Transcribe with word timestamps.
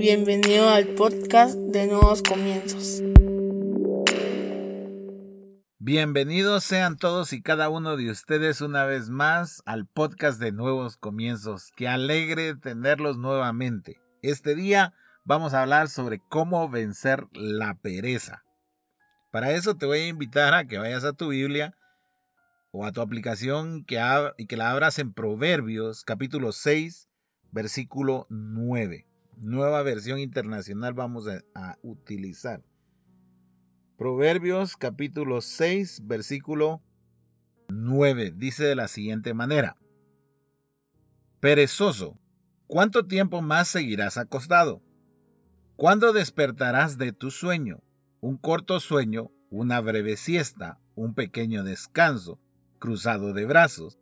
Bienvenido 0.00 0.70
al 0.70 0.86
podcast 0.94 1.58
de 1.58 1.86
Nuevos 1.86 2.22
Comienzos. 2.22 3.02
Bienvenidos 5.78 6.64
sean 6.64 6.96
todos 6.96 7.34
y 7.34 7.42
cada 7.42 7.68
uno 7.68 7.98
de 7.98 8.10
ustedes 8.10 8.62
una 8.62 8.86
vez 8.86 9.10
más 9.10 9.62
al 9.66 9.86
podcast 9.86 10.40
de 10.40 10.52
Nuevos 10.52 10.96
Comienzos. 10.96 11.70
Qué 11.76 11.86
alegre 11.86 12.54
tenerlos 12.54 13.18
nuevamente. 13.18 14.00
Este 14.22 14.54
día 14.54 14.94
vamos 15.24 15.52
a 15.52 15.60
hablar 15.60 15.90
sobre 15.90 16.22
cómo 16.30 16.70
vencer 16.70 17.26
la 17.34 17.74
pereza. 17.74 18.42
Para 19.30 19.50
eso 19.50 19.76
te 19.76 19.84
voy 19.84 19.98
a 19.98 20.08
invitar 20.08 20.54
a 20.54 20.64
que 20.64 20.78
vayas 20.78 21.04
a 21.04 21.12
tu 21.12 21.28
Biblia 21.28 21.76
o 22.70 22.86
a 22.86 22.92
tu 22.92 23.02
aplicación 23.02 23.84
que 23.84 24.00
y 24.38 24.46
que 24.46 24.56
la 24.56 24.70
abras 24.70 24.98
en 24.98 25.12
Proverbios 25.12 26.04
capítulo 26.04 26.52
6, 26.52 27.10
versículo 27.52 28.26
9. 28.30 29.09
Nueva 29.42 29.82
versión 29.82 30.18
internacional 30.18 30.92
vamos 30.92 31.26
a 31.54 31.78
utilizar. 31.80 32.62
Proverbios 33.96 34.76
capítulo 34.76 35.40
6, 35.40 36.02
versículo 36.04 36.82
9. 37.70 38.34
Dice 38.36 38.64
de 38.64 38.74
la 38.74 38.86
siguiente 38.86 39.32
manera. 39.32 39.78
Perezoso, 41.40 42.20
¿cuánto 42.66 43.06
tiempo 43.06 43.40
más 43.40 43.68
seguirás 43.68 44.18
acostado? 44.18 44.82
¿Cuándo 45.74 46.12
despertarás 46.12 46.98
de 46.98 47.12
tu 47.12 47.30
sueño? 47.30 47.82
Un 48.20 48.36
corto 48.36 48.78
sueño, 48.78 49.30
una 49.48 49.80
breve 49.80 50.18
siesta, 50.18 50.78
un 50.94 51.14
pequeño 51.14 51.64
descanso, 51.64 52.38
cruzado 52.78 53.32
de 53.32 53.46
brazos. 53.46 53.98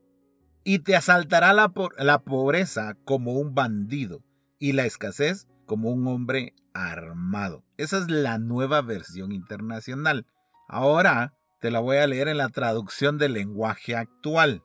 Y 0.65 0.81
te 0.81 0.97
asaltará 0.97 1.53
la, 1.53 1.73
la 1.97 2.19
pobreza 2.25 2.97
como 3.05 3.35
un 3.35 3.55
bandido 3.55 4.25
y 4.59 4.73
la 4.73 4.85
escasez 4.87 5.47
como 5.67 5.91
un 5.91 6.07
hombre 6.07 6.55
armado. 6.75 7.65
Esa 7.77 7.99
es 7.99 8.11
la 8.11 8.39
nueva 8.39 8.81
versión 8.83 9.33
internacional. 9.33 10.27
Ahora 10.69 11.35
te 11.61 11.71
la 11.71 11.81
voy 11.81 11.99
a 11.99 12.07
leer 12.07 12.29
en 12.29 12.39
la 12.39 12.49
traducción 12.49 13.19
del 13.19 13.35
lenguaje 13.35 13.97
actual. 13.97 14.63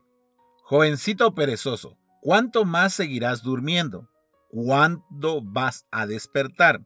Jovencito 0.64 1.36
perezoso, 1.36 1.98
¿cuánto 2.22 2.66
más 2.66 2.94
seguirás 2.94 3.44
durmiendo? 3.44 4.10
¿Cuándo 4.50 5.42
vas 5.44 5.86
a 5.92 6.06
despertar? 6.06 6.86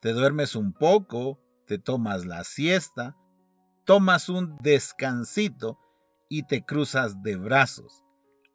Te 0.00 0.12
duermes 0.12 0.56
un 0.56 0.72
poco, 0.72 1.40
te 1.66 1.78
tomas 1.78 2.24
la 2.24 2.44
siesta, 2.44 3.16
tomas 3.84 4.28
un 4.28 4.56
descansito 4.58 5.78
y 6.28 6.46
te 6.46 6.64
cruzas 6.64 7.22
de 7.22 7.36
brazos. 7.36 8.02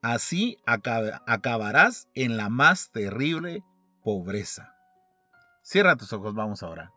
Así 0.02 0.58
acabarás 0.66 2.08
en 2.14 2.38
la 2.38 2.50
más 2.50 2.92
terrible 2.92 3.64
pobreza. 4.08 4.74
Cierra 5.62 5.98
tus 5.98 6.14
ojos, 6.14 6.34
vamos 6.34 6.64
ahora. 6.64 6.94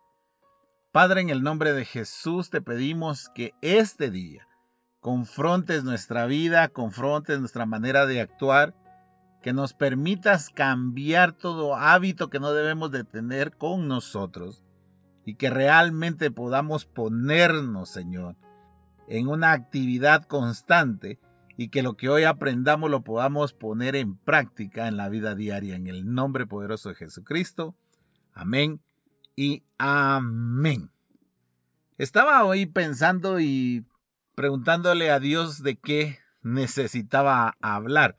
Padre, 0.92 1.22
en 1.22 1.30
el 1.30 1.42
nombre 1.42 1.72
de 1.72 1.84
Jesús 1.84 2.50
te 2.50 2.60
pedimos 2.60 3.28
que 3.34 3.52
este 3.62 4.12
día 4.12 4.46
confrontes 5.00 5.82
nuestra 5.82 6.26
vida, 6.26 6.68
confrontes 6.68 7.40
nuestra 7.40 7.66
manera 7.66 8.06
de 8.06 8.20
actuar, 8.20 8.76
que 9.42 9.52
nos 9.52 9.74
permitas 9.74 10.50
cambiar 10.50 11.32
todo 11.32 11.74
hábito 11.74 12.30
que 12.30 12.38
no 12.38 12.52
debemos 12.52 12.92
de 12.92 13.02
tener 13.02 13.56
con 13.56 13.88
nosotros 13.88 14.62
y 15.26 15.34
que 15.34 15.50
realmente 15.50 16.30
podamos 16.30 16.84
ponernos, 16.84 17.90
Señor, 17.90 18.36
en 19.08 19.26
una 19.26 19.50
actividad 19.50 20.26
constante 20.26 21.18
y 21.56 21.68
que 21.68 21.82
lo 21.82 21.96
que 21.96 22.08
hoy 22.08 22.24
aprendamos 22.24 22.90
lo 22.90 23.02
podamos 23.02 23.52
poner 23.52 23.96
en 23.96 24.16
práctica 24.16 24.88
en 24.88 24.96
la 24.96 25.08
vida 25.08 25.34
diaria. 25.34 25.76
En 25.76 25.86
el 25.86 26.12
nombre 26.12 26.46
poderoso 26.46 26.88
de 26.88 26.94
Jesucristo. 26.94 27.74
Amén 28.32 28.80
y 29.36 29.62
amén. 29.78 30.90
Estaba 31.98 32.44
hoy 32.44 32.66
pensando 32.66 33.40
y 33.40 33.84
preguntándole 34.34 35.10
a 35.10 35.20
Dios 35.20 35.62
de 35.62 35.76
qué 35.76 36.18
necesitaba 36.42 37.56
hablar, 37.60 38.16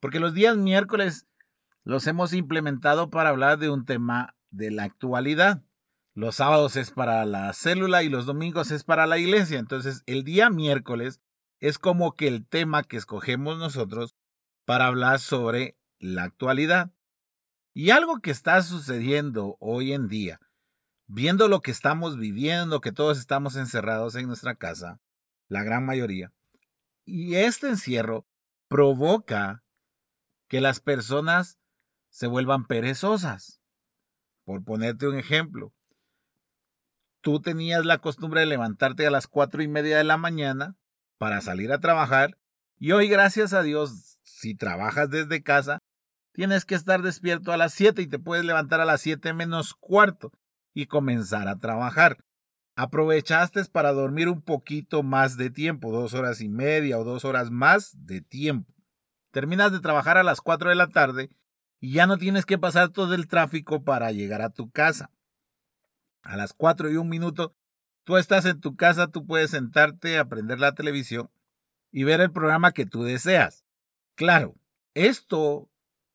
porque 0.00 0.20
los 0.20 0.34
días 0.34 0.56
miércoles 0.56 1.26
los 1.84 2.06
hemos 2.06 2.32
implementado 2.32 3.08
para 3.10 3.30
hablar 3.30 3.58
de 3.58 3.70
un 3.70 3.84
tema 3.84 4.34
de 4.50 4.70
la 4.70 4.84
actualidad. 4.84 5.62
Los 6.14 6.36
sábados 6.36 6.76
es 6.76 6.90
para 6.90 7.24
la 7.24 7.52
célula 7.52 8.02
y 8.02 8.08
los 8.08 8.26
domingos 8.26 8.70
es 8.70 8.84
para 8.84 9.06
la 9.06 9.18
iglesia. 9.18 9.58
Entonces 9.58 10.02
el 10.06 10.22
día 10.22 10.48
miércoles 10.48 11.20
es 11.60 11.78
como 11.78 12.14
que 12.14 12.28
el 12.28 12.46
tema 12.46 12.82
que 12.82 12.96
escogemos 12.96 13.58
nosotros 13.58 14.14
para 14.64 14.86
hablar 14.86 15.20
sobre 15.20 15.76
la 15.98 16.24
actualidad. 16.24 16.90
Y 17.72 17.90
algo 17.90 18.20
que 18.20 18.30
está 18.30 18.62
sucediendo 18.62 19.56
hoy 19.58 19.92
en 19.92 20.08
día, 20.08 20.40
viendo 21.06 21.48
lo 21.48 21.60
que 21.60 21.70
estamos 21.70 22.16
viviendo, 22.16 22.80
que 22.80 22.92
todos 22.92 23.18
estamos 23.18 23.56
encerrados 23.56 24.14
en 24.14 24.26
nuestra 24.26 24.54
casa, 24.54 25.00
la 25.48 25.62
gran 25.62 25.84
mayoría, 25.84 26.32
y 27.04 27.34
este 27.34 27.68
encierro 27.68 28.26
provoca 28.68 29.64
que 30.48 30.60
las 30.60 30.80
personas 30.80 31.58
se 32.10 32.26
vuelvan 32.26 32.66
perezosas. 32.66 33.60
Por 34.44 34.62
ponerte 34.62 35.08
un 35.08 35.18
ejemplo, 35.18 35.72
tú 37.20 37.40
tenías 37.40 37.84
la 37.84 37.98
costumbre 37.98 38.40
de 38.40 38.46
levantarte 38.46 39.06
a 39.06 39.10
las 39.10 39.26
cuatro 39.26 39.62
y 39.62 39.68
media 39.68 39.98
de 39.98 40.04
la 40.04 40.16
mañana 40.16 40.76
para 41.18 41.40
salir 41.40 41.72
a 41.72 41.80
trabajar 41.80 42.36
y 42.78 42.92
hoy, 42.92 43.08
gracias 43.08 43.52
a 43.52 43.62
Dios, 43.62 44.18
si 44.24 44.54
trabajas 44.54 45.08
desde 45.08 45.42
casa, 45.42 45.78
tienes 46.32 46.64
que 46.64 46.74
estar 46.74 47.02
despierto 47.02 47.52
a 47.52 47.56
las 47.56 47.72
7 47.72 48.02
y 48.02 48.06
te 48.06 48.18
puedes 48.18 48.44
levantar 48.44 48.80
a 48.80 48.84
las 48.84 49.00
7 49.00 49.32
menos 49.32 49.74
cuarto 49.74 50.32
y 50.74 50.86
comenzar 50.86 51.48
a 51.48 51.58
trabajar. 51.58 52.18
Aprovechaste 52.76 53.64
para 53.66 53.92
dormir 53.92 54.28
un 54.28 54.42
poquito 54.42 55.02
más 55.02 55.36
de 55.36 55.48
tiempo, 55.48 55.92
dos 55.92 56.12
horas 56.14 56.40
y 56.40 56.48
media 56.48 56.98
o 56.98 57.04
dos 57.04 57.24
horas 57.24 57.50
más 57.50 57.94
de 58.04 58.20
tiempo. 58.20 58.74
Terminas 59.30 59.72
de 59.72 59.80
trabajar 59.80 60.18
a 60.18 60.24
las 60.24 60.40
4 60.40 60.70
de 60.70 60.74
la 60.76 60.88
tarde 60.88 61.30
y 61.80 61.92
ya 61.92 62.06
no 62.06 62.18
tienes 62.18 62.44
que 62.44 62.58
pasar 62.58 62.90
todo 62.90 63.14
el 63.14 63.28
tráfico 63.28 63.84
para 63.84 64.10
llegar 64.10 64.42
a 64.42 64.50
tu 64.50 64.70
casa. 64.70 65.10
A 66.22 66.36
las 66.36 66.52
4 66.52 66.90
y 66.90 66.96
un 66.96 67.08
minuto, 67.08 67.54
tú 68.04 68.16
estás 68.16 68.44
en 68.44 68.60
tu 68.60 68.76
casa, 68.76 69.08
tú 69.08 69.26
puedes 69.26 69.50
sentarte 69.50 70.18
a 70.18 70.26
prender 70.26 70.60
la 70.60 70.74
televisión 70.74 71.30
y 71.90 72.04
ver 72.04 72.20
el 72.20 72.30
programa 72.30 72.72
que 72.72 72.86
tú 72.86 73.02
deseas. 73.02 73.64
Claro, 74.14 74.54
esto 74.94 75.68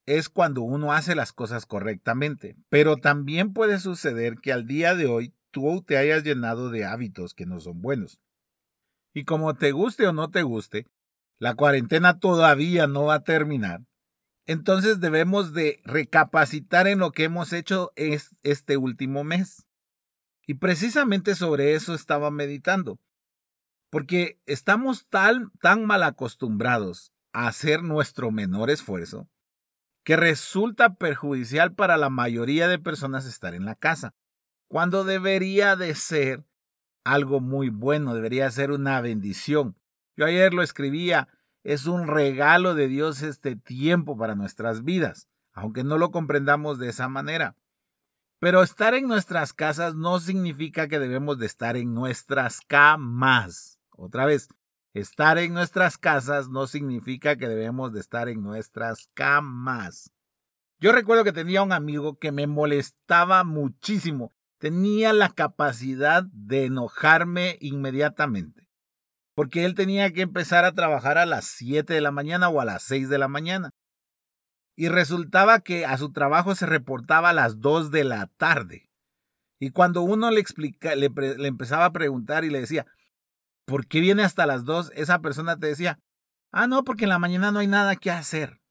es 0.06 0.30
cuando 0.30 0.62
uno 0.62 0.92
hace 0.92 1.14
las 1.16 1.34
cosas 1.34 1.66
correctamente. 1.66 2.56
Pero 2.70 2.98
también 2.98 3.54
puede 3.54 3.80
suceder 3.80 4.38
que 4.42 4.52
al 4.52 4.66
día 4.66 4.96
de 4.96 5.06
hoy 5.06 5.34
tú 5.52 5.84
te 5.86 5.98
hayas 5.98 6.24
llenado 6.24 6.70
de 6.70 6.86
hábitos 6.86 7.34
que 7.34 7.46
no 7.46 7.60
son 7.60 7.82
buenos. 7.82 8.20
Y 9.14 9.26
como 9.26 9.56
te 9.56 9.72
guste 9.72 10.08
o 10.08 10.14
no 10.14 10.32
te 10.32 10.44
guste, 10.44 10.88
la 11.38 11.56
cuarentena 11.56 12.20
todavía 12.20 12.88
no 12.88 13.06
va 13.06 13.16
a 13.16 13.24
terminar. 13.24 13.82
Entonces 14.46 15.00
debemos 15.00 15.54
de 15.54 15.80
recapacitar 15.84 16.88
en 16.88 17.00
lo 17.00 17.12
que 17.12 17.26
hemos 17.26 17.54
hecho 17.54 17.92
este 17.96 18.78
último 18.78 19.24
mes. 19.24 19.68
Y 20.50 20.56
precisamente 20.56 21.36
sobre 21.36 21.76
eso 21.76 21.94
estaba 21.94 22.32
meditando. 22.32 23.00
Porque 23.92 24.40
estamos 24.48 25.06
tan, 25.08 25.52
mal 25.86 26.02
acostumbrados 26.02 27.14
a 27.34 27.46
hacer 27.46 27.84
nuestro 27.84 28.32
menor 28.32 28.72
esfuerzo 28.72 29.30
que 30.04 30.16
resulta 30.16 30.96
perjudicial 30.96 31.76
para 31.76 31.98
la 31.98 32.10
mayoría 32.10 32.68
de 32.68 32.80
personas 32.80 33.28
estar 33.28 33.54
en 33.54 33.64
la 33.64 33.76
casa, 33.76 34.16
cuando 34.68 35.04
debería 35.04 35.76
de 35.76 35.94
ser 35.94 36.44
algo 37.04 37.42
muy 37.42 37.70
bueno, 37.70 38.16
debería 38.16 38.50
ser 38.50 38.72
una 38.72 39.00
bendición. 39.02 39.76
Yo 40.18 40.26
ayer 40.26 40.56
lo 40.56 40.64
escribía, 40.64 41.28
es 41.64 41.86
un 41.86 42.08
regalo 42.08 42.74
de 42.74 42.88
Dios 42.88 43.22
este 43.22 43.56
tiempo 43.56 44.18
para 44.18 44.34
nuestras 44.34 44.84
vidas, 44.84 45.28
aunque 45.54 45.84
no 45.84 46.00
lo 46.00 46.10
comprendamos 46.10 46.80
de 46.80 46.90
esa 46.90 47.08
manera. 47.08 47.56
Pero 48.40 48.64
estar 48.64 48.94
en 48.94 49.08
nuestras 49.08 49.54
casas 49.54 49.96
no 49.96 50.20
significa 50.20 50.88
que 50.88 51.00
debemos 51.00 51.38
de 51.40 51.46
estar 51.46 51.78
en 51.78 51.94
nuestras 51.94 52.62
camas. 52.62 53.80
Otra 53.92 54.26
vez, 54.26 54.48
Estar 54.94 55.38
en 55.38 55.54
nuestras 55.54 56.00
casas 56.00 56.50
no 56.50 56.66
significa 56.66 57.36
que 57.36 57.48
debemos 57.48 57.94
de 57.94 58.00
estar 58.00 58.28
en 58.28 58.42
nuestras 58.42 59.08
camas. 59.14 60.12
Yo 60.80 60.92
recuerdo 60.92 61.24
que 61.24 61.32
tenía 61.32 61.62
un 61.62 61.72
amigo 61.72 62.18
que 62.18 62.32
me 62.32 62.48
molestaba 62.48 63.44
muchísimo. 63.44 64.34
Tenía 64.58 65.14
la 65.14 65.30
capacidad 65.30 66.24
de 66.24 66.66
enojarme 66.66 67.58
inmediatamente. 67.62 68.68
Porque 69.36 69.64
él 69.64 69.76
tenía 69.76 70.12
que 70.12 70.22
empezar 70.22 70.66
a 70.66 70.74
trabajar 70.74 71.20
a 71.20 71.28
las 71.28 71.46
7 71.46 71.94
de 71.94 72.02
la 72.02 72.12
mañana 72.12 72.50
o 72.50 72.60
a 72.60 72.66
las 72.66 72.82
6 72.84 73.10
de 73.10 73.20
la 73.20 73.28
mañana. 73.28 73.70
Y 74.80 74.88
resultaba 74.88 75.60
que 75.60 75.86
a 75.86 75.98
su 75.98 76.14
trabajo 76.14 76.56
se 76.56 76.66
reportaba 76.66 77.32
a 77.32 77.34
las 77.34 77.60
2 77.60 77.92
de 77.92 78.06
la 78.06 78.28
tarde. 78.38 78.90
Y 79.60 79.72
cuando 79.72 80.04
uno 80.04 80.32
le, 80.32 80.40
explica, 80.40 80.96
le, 80.96 81.12
empezaba 81.46 81.84
a 81.84 81.92
preguntar 81.92 82.46
y 82.46 82.50
le 82.50 82.62
decía, 82.62 82.86
¿por 83.66 83.88
qué 83.88 84.00
viene 84.00 84.24
hasta 84.24 84.46
las 84.46 84.64
2? 84.64 84.94
Esa 84.96 85.20
persona 85.20 85.60
te 85.60 85.68
decía, 85.68 86.00
ah, 86.54 86.66
no, 86.66 86.86
porque 86.86 87.04
en 87.04 87.10
la 87.10 87.20
mañana 87.20 87.52
no 87.52 87.60
hay 87.60 87.68
nada 87.68 87.98
que 87.98 88.10
hacer. 88.10 88.62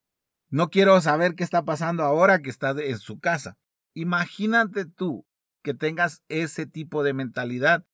No 0.48 0.70
quiero 0.70 0.98
saber 1.02 1.34
qué 1.34 1.44
está 1.44 1.66
pasando 1.66 2.04
ahora 2.04 2.38
que 2.38 2.48
está 2.48 2.70
en 2.70 2.98
su 2.98 3.20
casa. 3.20 3.58
Imagínate 3.92 4.86
tú 4.86 5.26
que 5.62 5.74
tengas 5.74 6.22
ese 6.28 6.64
tipo 6.64 7.02
de 7.02 7.12
mentalidad. 7.12 7.84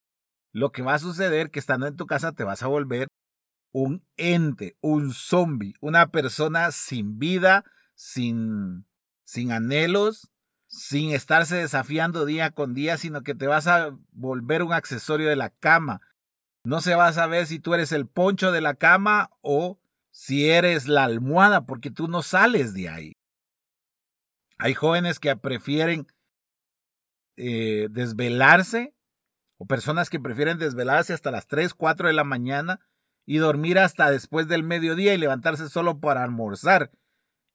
Lo 0.53 0.71
que 0.71 0.83
va 0.83 0.95
a 0.95 1.01
suceder 1.01 1.51
que 1.51 1.59
estando 1.59 1.89
en 1.89 1.97
tu 1.97 2.07
casa 2.07 2.31
te 2.31 2.45
vas 2.45 2.63
a 2.63 2.69
volver 2.69 3.09
un 3.73 4.07
ente, 4.17 4.77
un 4.81 5.13
zombie, 5.13 5.75
una 5.81 6.13
persona 6.13 6.71
sin 6.71 7.19
vida, 7.19 7.65
sin, 7.95 8.87
sin 9.25 9.53
anhelos, 9.53 10.31
sin 10.67 11.13
estarse 11.13 11.57
desafiando 11.57 12.25
día 12.25 12.51
con 12.51 12.75
día, 12.75 12.97
sino 12.97 13.23
que 13.23 13.35
te 13.35 13.47
vas 13.47 13.67
a 13.67 13.97
volver 14.13 14.63
un 14.63 14.73
accesorio 14.73 15.29
de 15.29 15.37
la 15.37 15.51
cama. 15.51 16.01
No 16.65 16.81
se 16.81 16.95
va 16.95 17.09
a 17.09 17.13
saber 17.13 17.47
si 17.47 17.59
tú 17.59 17.75
eres 17.75 17.93
el 17.93 18.07
poncho 18.07 18.51
de 18.51 18.61
la 18.61 18.75
cama 18.75 19.31
o 19.41 19.79
si 20.11 20.49
eres 20.51 20.89
la 20.89 21.05
almohada, 21.05 21.67
porque 21.67 21.91
tú 21.91 22.09
no 22.09 22.23
sales 22.23 22.75
de 22.75 22.89
ahí. 22.89 23.13
Hay 24.59 24.75
jóvenes 24.75 25.19
que 25.19 25.37
prefieren 25.37 26.07
eh, 27.37 27.89
desvelarse 27.91 28.95
o 29.59 29.67
personas 29.67 30.11
que 30.11 30.21
prefieren 30.21 30.59
desvelarse 30.59 31.13
hasta 31.13 31.31
las 31.31 31.47
3, 31.47 31.75
4 31.75 32.09
de 32.09 32.15
la 32.15 32.25
mañana 32.25 32.81
y 33.27 33.39
dormir 33.39 33.79
hasta 33.79 34.11
después 34.11 34.49
del 34.49 34.63
mediodía 34.63 35.15
y 35.15 35.19
levantarse 35.19 35.69
solo 35.69 36.01
para 36.01 36.23
almorzar. 36.23 36.91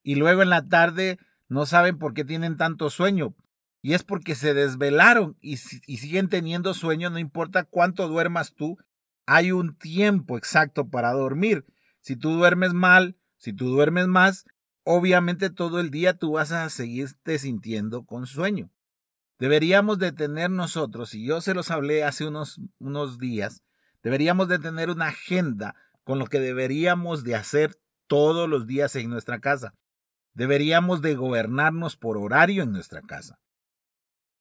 Y 0.04 0.16
luego 0.16 0.42
en 0.42 0.50
la 0.50 0.68
tarde 0.68 1.20
no 1.48 1.66
saben 1.66 1.98
por 1.98 2.14
qué 2.14 2.26
tienen 2.26 2.58
tanto 2.58 2.90
sueño. 2.90 3.36
Y 3.82 3.94
es 3.94 4.04
porque 4.04 4.36
se 4.36 4.54
desvelaron 4.54 5.38
y, 5.42 5.54
y 5.54 5.98
siguen 5.98 6.30
teniendo 6.30 6.74
sueño, 6.74 7.10
no 7.10 7.20
importa 7.20 7.64
cuánto 7.64 8.08
duermas 8.08 8.54
tú, 8.54 8.78
hay 9.26 9.52
un 9.52 9.78
tiempo 9.78 10.38
exacto 10.38 10.90
para 10.90 11.14
dormir. 11.14 11.66
Si 12.02 12.16
tú 12.16 12.32
duermes 12.32 12.74
mal, 12.74 13.16
si 13.38 13.54
tú 13.54 13.70
duermes 13.70 14.08
más, 14.08 14.46
obviamente 14.84 15.50
todo 15.50 15.80
el 15.80 15.92
día 15.92 16.18
tú 16.18 16.32
vas 16.32 16.52
a 16.52 16.68
seguirte 16.70 17.38
sintiendo 17.38 18.06
con 18.06 18.26
sueño. 18.26 18.72
Deberíamos 19.38 20.00
de 20.00 20.12
tener 20.12 20.50
nosotros, 20.50 21.14
y 21.14 21.26
yo 21.26 21.40
se 21.40 21.54
los 21.54 21.72
hablé 21.72 22.04
hace 22.04 22.28
unos, 22.28 22.60
unos 22.80 23.20
días, 23.20 23.64
deberíamos 24.04 24.50
de 24.50 24.60
tener 24.60 24.90
una 24.90 25.08
agenda 25.08 25.76
con 26.04 26.20
lo 26.20 26.28
que 26.28 26.40
deberíamos 26.40 27.24
de 27.24 27.36
hacer 27.36 27.80
todos 28.08 28.50
los 28.50 28.68
días 28.68 28.96
en 28.96 29.10
nuestra 29.10 29.40
casa. 29.40 29.76
Deberíamos 30.34 31.02
de 31.02 31.16
gobernarnos 31.16 31.98
por 31.98 32.18
horario 32.18 32.64
en 32.64 32.72
nuestra 32.72 33.02
casa. 33.02 33.40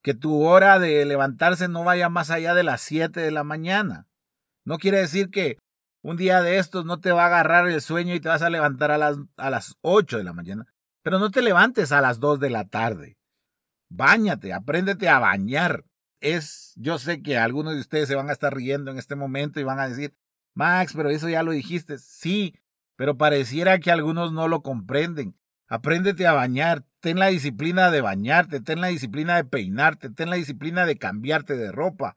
Que 0.03 0.15
tu 0.15 0.43
hora 0.43 0.79
de 0.79 1.05
levantarse 1.05 1.69
no 1.69 1.85
vaya 1.85 2.09
más 2.09 2.31
allá 2.31 2.55
de 2.55 2.63
las 2.63 2.81
7 2.83 3.21
de 3.21 3.31
la 3.31 3.45
mañana. 3.45 4.07
No 4.65 4.79
quiere 4.79 4.99
decir 4.99 5.31
que 5.31 5.59
un 6.03 6.17
día 6.17 6.43
de 6.43 6.59
estos 6.59 6.85
no 6.85 7.01
te 7.01 7.11
va 7.11 7.25
a 7.25 7.27
agarrar 7.27 7.69
el 7.69 7.81
sueño 7.81 8.15
y 8.15 8.21
te 8.21 8.29
vas 8.29 8.43
a 8.43 8.51
levantar 8.51 8.91
a 8.91 8.99
las, 8.99 9.17
a 9.37 9.51
las 9.51 9.77
8 9.81 10.19
de 10.19 10.25
la 10.25 10.33
mañana. 10.33 10.67
Pero 11.03 11.19
no 11.19 11.31
te 11.31 11.43
levantes 11.43 11.91
a 11.93 12.01
las 12.01 12.21
2 12.21 12.39
de 12.41 12.51
la 12.51 12.69
tarde. 12.69 13.19
Báñate, 13.89 14.53
apréndete 14.53 15.09
a 15.09 15.19
bañar. 15.19 15.85
Es, 16.21 16.75
yo 16.77 16.99
sé 16.99 17.23
que 17.23 17.39
algunos 17.39 17.75
de 17.75 17.81
ustedes 17.81 18.09
se 18.09 18.15
van 18.15 18.29
a 18.29 18.33
estar 18.33 18.55
riendo 18.55 18.91
en 18.91 18.99
este 18.99 19.17
momento 19.17 19.61
y 19.61 19.65
van 19.65 19.81
a 19.81 19.89
decir, 19.89 20.15
Max, 20.55 20.93
pero 20.95 21.11
eso 21.11 21.29
ya 21.29 21.43
lo 21.43 21.53
dijiste. 21.53 21.99
Sí, 21.99 22.55
pero 22.97 23.17
pareciera 23.17 23.79
que 23.79 23.91
algunos 23.91 24.33
no 24.33 24.49
lo 24.49 24.63
comprenden. 24.63 25.37
Apréndete 25.69 26.27
a 26.27 26.33
bañar, 26.33 26.85
ten 27.01 27.19
la 27.19 27.27
disciplina 27.27 27.91
de 27.91 28.01
bañarte, 28.01 28.61
ten 28.61 28.81
la 28.81 28.87
disciplina 28.89 29.37
de 29.37 29.45
peinarte, 29.45 30.09
ten 30.09 30.31
la 30.31 30.37
disciplina 30.37 30.87
de 30.87 30.97
cambiarte 30.97 31.57
de 31.57 31.71
ropa. 31.71 32.17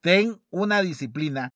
Ten 0.00 0.40
una 0.50 0.80
disciplina 0.80 1.50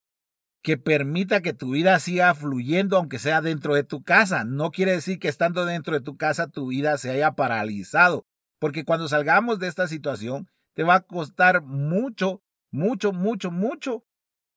que 0.62 0.76
permita 0.76 1.42
que 1.42 1.52
tu 1.52 1.70
vida 1.70 1.96
siga 2.00 2.34
fluyendo 2.34 2.96
aunque 2.96 3.20
sea 3.20 3.40
dentro 3.40 3.76
de 3.76 3.84
tu 3.84 4.02
casa. 4.02 4.42
No 4.44 4.72
quiere 4.72 4.92
decir 4.92 5.20
que 5.20 5.28
estando 5.28 5.64
dentro 5.64 5.94
de 5.94 6.00
tu 6.00 6.16
casa 6.16 6.48
tu 6.48 6.66
vida 6.66 6.98
se 6.98 7.10
haya 7.10 7.32
paralizado, 7.36 8.26
porque 8.58 8.84
cuando 8.84 9.06
salgamos 9.06 9.60
de 9.60 9.68
esta 9.68 9.86
situación 9.86 10.48
te 10.74 10.82
va 10.82 10.96
a 10.96 11.00
costar 11.02 11.62
mucho, 11.62 12.42
mucho, 12.72 13.12
mucho, 13.12 13.52
mucho 13.52 14.04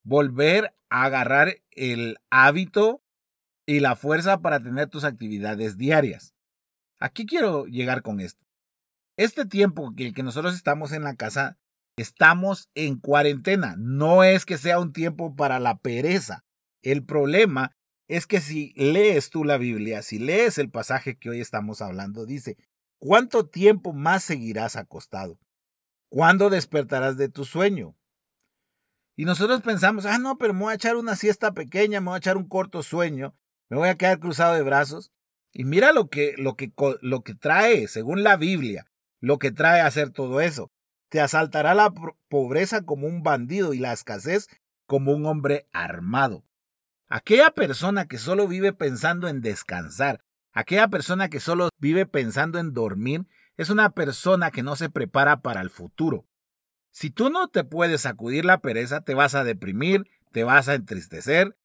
volver 0.04 0.74
a 0.90 1.04
agarrar 1.04 1.58
el 1.70 2.18
hábito 2.32 3.04
y 3.68 3.80
la 3.80 3.96
fuerza 3.96 4.42
para 4.42 4.60
tener 4.60 4.90
tus 4.90 5.04
actividades 5.04 5.78
diarias. 5.78 6.34
Aquí 7.00 7.26
quiero 7.26 7.66
llegar 7.66 8.02
con 8.02 8.20
esto. 8.20 8.46
Este 9.18 9.46
tiempo 9.46 9.94
que, 9.96 10.14
que 10.14 10.24
nosotros 10.24 10.56
estamos 10.56 10.92
en 10.92 11.04
la 11.04 11.16
casa 11.16 11.58
Estamos 12.00 12.70
en 12.76 12.98
cuarentena. 12.98 13.76
No 13.78 14.24
es 14.24 14.46
que 14.46 14.58
sea 14.58 14.80
un 14.80 14.94
tiempo 14.94 15.36
para 15.36 15.60
la 15.60 15.80
pereza. 15.80 16.46
El 16.82 17.04
problema 17.04 17.76
es 18.08 18.26
que 18.26 18.40
si 18.40 18.72
lees 18.78 19.30
tú 19.30 19.44
la 19.44 19.58
Biblia, 19.58 20.02
si 20.02 20.18
lees 20.18 20.58
el 20.60 20.72
pasaje 20.72 21.18
que 21.18 21.30
hoy 21.30 21.42
estamos 21.42 21.82
hablando, 21.82 22.26
dice, 22.26 22.56
¿cuánto 23.00 23.50
tiempo 23.50 23.92
más 23.92 24.24
seguirás 24.24 24.78
acostado? 24.78 25.42
¿Cuándo 26.10 26.50
despertarás 26.50 27.18
de 27.18 27.28
tu 27.28 27.44
sueño? 27.44 27.98
Y 29.18 29.26
nosotros 29.26 29.62
pensamos, 29.62 30.06
ah, 30.06 30.20
no, 30.20 30.38
pero 30.38 30.54
me 30.54 30.62
voy 30.62 30.72
a 30.72 30.76
echar 30.76 30.96
una 30.96 31.18
siesta 31.18 31.54
pequeña, 31.54 32.00
me 32.00 32.08
voy 32.08 32.16
a 32.16 32.20
echar 32.20 32.38
un 32.38 32.48
corto 32.48 32.82
sueño, 32.82 33.36
me 33.68 33.76
voy 33.76 33.90
a 33.90 33.98
quedar 33.98 34.22
cruzado 34.22 34.54
de 34.54 34.64
brazos. 34.64 35.12
Y 35.52 35.64
mira 35.64 35.92
lo 35.92 36.10
que, 36.10 36.36
lo 36.38 36.56
que, 36.56 36.72
lo 37.02 37.24
que 37.24 37.36
trae, 37.36 37.88
según 37.88 38.24
la 38.24 38.38
Biblia, 38.38 38.86
lo 39.20 39.40
que 39.40 39.52
trae 39.52 39.82
hacer 39.82 40.12
todo 40.12 40.42
eso. 40.42 40.72
Te 41.10 41.22
asaltará 41.22 41.74
la 41.74 41.94
pobreza 42.28 42.84
como 42.84 43.08
un 43.08 43.24
bandido 43.24 43.74
y 43.74 43.80
la 43.80 43.94
escasez 43.94 44.48
como 44.86 45.12
un 45.12 45.26
hombre 45.26 45.68
armado. 45.72 46.46
Aquella 47.08 47.50
persona 47.52 48.08
que 48.08 48.20
solo 48.20 48.48
vive 48.48 48.74
pensando 48.74 49.28
en 49.28 49.42
descansar, 49.42 50.24
aquella 50.52 50.88
persona 50.88 51.30
que 51.30 51.40
solo 51.40 51.70
vive 51.80 52.06
pensando 52.06 52.60
en 52.60 52.74
dormir, 52.74 53.28
es 53.58 53.72
una 53.72 53.90
persona 53.90 54.52
que 54.52 54.64
no 54.64 54.76
se 54.76 54.90
prepara 54.90 55.42
para 55.42 55.62
el 55.62 55.72
futuro. 55.72 56.28
Si 56.92 57.10
tú 57.10 57.30
no 57.30 57.48
te 57.48 57.64
puedes 57.64 58.02
sacudir 58.02 58.46
la 58.46 58.60
pereza, 58.62 59.02
te 59.02 59.16
vas 59.16 59.36
a 59.36 59.44
deprimir, 59.44 60.10
te 60.32 60.44
vas 60.44 60.70
a 60.70 60.76
entristecer 60.76 61.58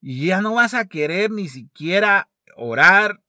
y 0.00 0.26
ya 0.26 0.42
no 0.42 0.54
vas 0.54 0.74
a 0.74 0.86
querer 0.86 1.30
ni 1.30 1.48
siquiera 1.48 2.28
orar, 2.56 3.22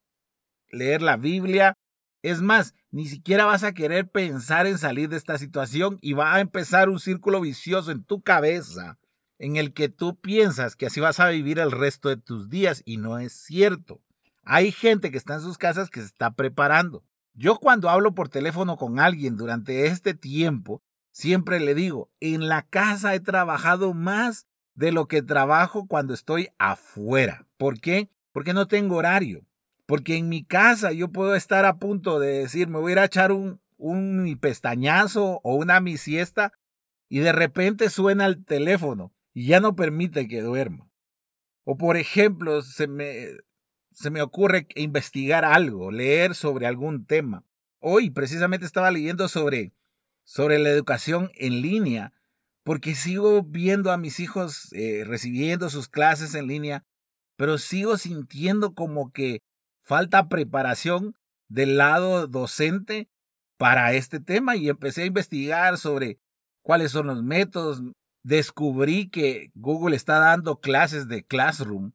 leer 0.69 1.01
la 1.01 1.17
Biblia. 1.17 1.77
Es 2.21 2.41
más, 2.41 2.73
ni 2.91 3.07
siquiera 3.07 3.45
vas 3.45 3.63
a 3.63 3.73
querer 3.73 4.09
pensar 4.09 4.67
en 4.67 4.77
salir 4.77 5.09
de 5.09 5.17
esta 5.17 5.37
situación 5.37 5.97
y 6.01 6.13
va 6.13 6.35
a 6.35 6.39
empezar 6.39 6.89
un 6.89 6.99
círculo 6.99 7.41
vicioso 7.41 7.91
en 7.91 8.03
tu 8.03 8.21
cabeza 8.21 8.97
en 9.37 9.57
el 9.57 9.73
que 9.73 9.89
tú 9.89 10.19
piensas 10.19 10.75
que 10.75 10.87
así 10.87 10.99
vas 10.99 11.19
a 11.19 11.29
vivir 11.29 11.59
el 11.59 11.71
resto 11.71 12.09
de 12.09 12.17
tus 12.17 12.49
días 12.49 12.81
y 12.85 12.97
no 12.97 13.19
es 13.19 13.33
cierto. 13.33 14.01
Hay 14.43 14.71
gente 14.71 15.11
que 15.11 15.17
está 15.17 15.35
en 15.35 15.41
sus 15.41 15.57
casas 15.57 15.89
que 15.89 15.99
se 15.99 16.07
está 16.07 16.31
preparando. 16.31 17.03
Yo 17.33 17.57
cuando 17.57 17.89
hablo 17.89 18.15
por 18.15 18.29
teléfono 18.29 18.77
con 18.77 18.99
alguien 18.99 19.35
durante 19.35 19.87
este 19.87 20.13
tiempo, 20.13 20.81
siempre 21.11 21.59
le 21.59 21.75
digo, 21.75 22.09
en 22.19 22.47
la 22.47 22.61
casa 22.61 23.13
he 23.13 23.19
trabajado 23.19 23.93
más 23.93 24.47
de 24.73 24.91
lo 24.91 25.07
que 25.07 25.21
trabajo 25.21 25.87
cuando 25.87 26.13
estoy 26.13 26.49
afuera. 26.57 27.45
¿Por 27.57 27.79
qué? 27.81 28.09
Porque 28.35 28.53
no 28.53 28.67
tengo 28.67 28.97
horario. 28.97 29.45
Porque 29.85 30.17
en 30.17 30.27
mi 30.27 30.43
casa 30.43 30.91
yo 30.91 31.07
puedo 31.07 31.35
estar 31.35 31.63
a 31.63 31.77
punto 31.77 32.19
de 32.19 32.39
decir, 32.39 32.67
me 32.67 32.79
voy 32.79 32.91
a 32.91 32.93
ir 32.93 32.99
a 32.99 33.05
echar 33.05 33.31
un, 33.31 33.61
un 33.77 34.37
pestañazo 34.41 35.39
o 35.41 35.55
una 35.55 35.79
mi 35.79 35.95
siesta 35.95 36.51
y 37.07 37.19
de 37.19 37.31
repente 37.31 37.89
suena 37.89 38.25
el 38.25 38.43
teléfono 38.43 39.13
y 39.33 39.47
ya 39.47 39.61
no 39.61 39.77
permite 39.77 40.27
que 40.27 40.41
duerma. 40.41 40.89
O 41.63 41.77
por 41.77 41.95
ejemplo, 41.95 42.61
se 42.61 42.87
me, 42.87 43.27
se 43.93 44.09
me 44.09 44.21
ocurre 44.21 44.67
investigar 44.75 45.45
algo, 45.45 45.89
leer 45.89 46.35
sobre 46.35 46.67
algún 46.67 47.05
tema. 47.05 47.45
Hoy 47.79 48.09
precisamente 48.09 48.65
estaba 48.65 48.91
leyendo 48.91 49.29
sobre, 49.29 49.71
sobre 50.25 50.59
la 50.59 50.71
educación 50.71 51.31
en 51.35 51.61
línea, 51.61 52.11
porque 52.65 52.95
sigo 52.95 53.43
viendo 53.43 53.93
a 53.93 53.97
mis 53.97 54.19
hijos 54.19 54.73
eh, 54.73 55.05
recibiendo 55.05 55.69
sus 55.69 55.87
clases 55.87 56.35
en 56.35 56.47
línea, 56.47 56.83
pero 57.35 57.57
sigo 57.57 57.97
sintiendo 57.97 58.73
como 58.73 59.11
que 59.11 59.41
falta 59.81 60.29
preparación 60.29 61.15
del 61.47 61.77
lado 61.77 62.27
docente 62.27 63.09
para 63.57 63.93
este 63.93 64.19
tema 64.19 64.55
y 64.55 64.69
empecé 64.69 65.03
a 65.03 65.07
investigar 65.07 65.77
sobre 65.77 66.19
cuáles 66.61 66.91
son 66.91 67.07
los 67.07 67.23
métodos. 67.23 67.81
Descubrí 68.23 69.09
que 69.09 69.51
Google 69.53 69.95
está 69.95 70.19
dando 70.19 70.59
clases 70.59 71.07
de 71.07 71.23
Classroom 71.23 71.91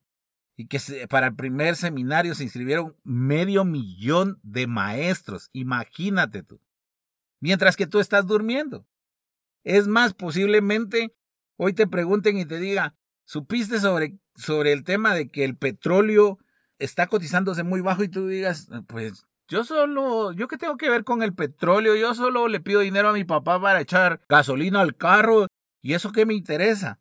y 0.56 0.66
que 0.66 0.78
para 1.08 1.28
el 1.28 1.34
primer 1.34 1.74
seminario 1.74 2.34
se 2.34 2.44
inscribieron 2.44 2.96
medio 3.02 3.64
millón 3.64 4.38
de 4.42 4.66
maestros. 4.66 5.48
Imagínate 5.52 6.42
tú. 6.42 6.60
Mientras 7.40 7.76
que 7.76 7.86
tú 7.86 7.98
estás 7.98 8.26
durmiendo. 8.26 8.86
Es 9.64 9.88
más, 9.88 10.14
posiblemente 10.14 11.14
hoy 11.56 11.72
te 11.72 11.86
pregunten 11.86 12.38
y 12.38 12.44
te 12.44 12.58
diga, 12.58 12.94
¿supiste 13.24 13.80
sobre, 13.80 14.18
sobre 14.40 14.72
el 14.72 14.84
tema 14.84 15.14
de 15.14 15.30
que 15.30 15.44
el 15.44 15.56
petróleo 15.56 16.38
está 16.78 17.06
cotizándose 17.06 17.62
muy 17.62 17.80
bajo 17.80 18.02
y 18.02 18.08
tú 18.08 18.26
digas, 18.26 18.68
pues 18.86 19.26
yo 19.48 19.64
solo, 19.64 20.32
yo 20.32 20.46
qué 20.46 20.56
tengo 20.56 20.76
que 20.76 20.88
ver 20.88 21.02
con 21.02 21.22
el 21.22 21.34
petróleo, 21.34 21.96
yo 21.96 22.14
solo 22.14 22.46
le 22.46 22.60
pido 22.60 22.80
dinero 22.80 23.08
a 23.08 23.12
mi 23.12 23.24
papá 23.24 23.60
para 23.60 23.80
echar 23.80 24.20
gasolina 24.28 24.80
al 24.80 24.96
carro 24.96 25.48
y 25.82 25.94
eso 25.94 26.12
qué 26.12 26.24
me 26.24 26.34
interesa. 26.34 27.00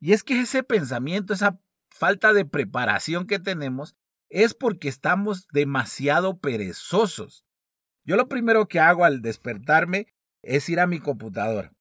Y 0.00 0.12
es 0.12 0.24
que 0.24 0.40
ese 0.40 0.62
pensamiento, 0.62 1.34
esa 1.34 1.60
falta 1.90 2.32
de 2.32 2.46
preparación 2.46 3.26
que 3.26 3.38
tenemos 3.38 3.94
es 4.30 4.54
porque 4.54 4.88
estamos 4.88 5.46
demasiado 5.52 6.38
perezosos. 6.38 7.44
Yo 8.04 8.16
lo 8.16 8.28
primero 8.28 8.66
que 8.66 8.80
hago 8.80 9.04
al 9.04 9.20
despertarme 9.20 10.08
es 10.42 10.68
ir 10.70 10.80
a 10.80 10.86
mi 10.86 11.00
computadora. 11.00 11.73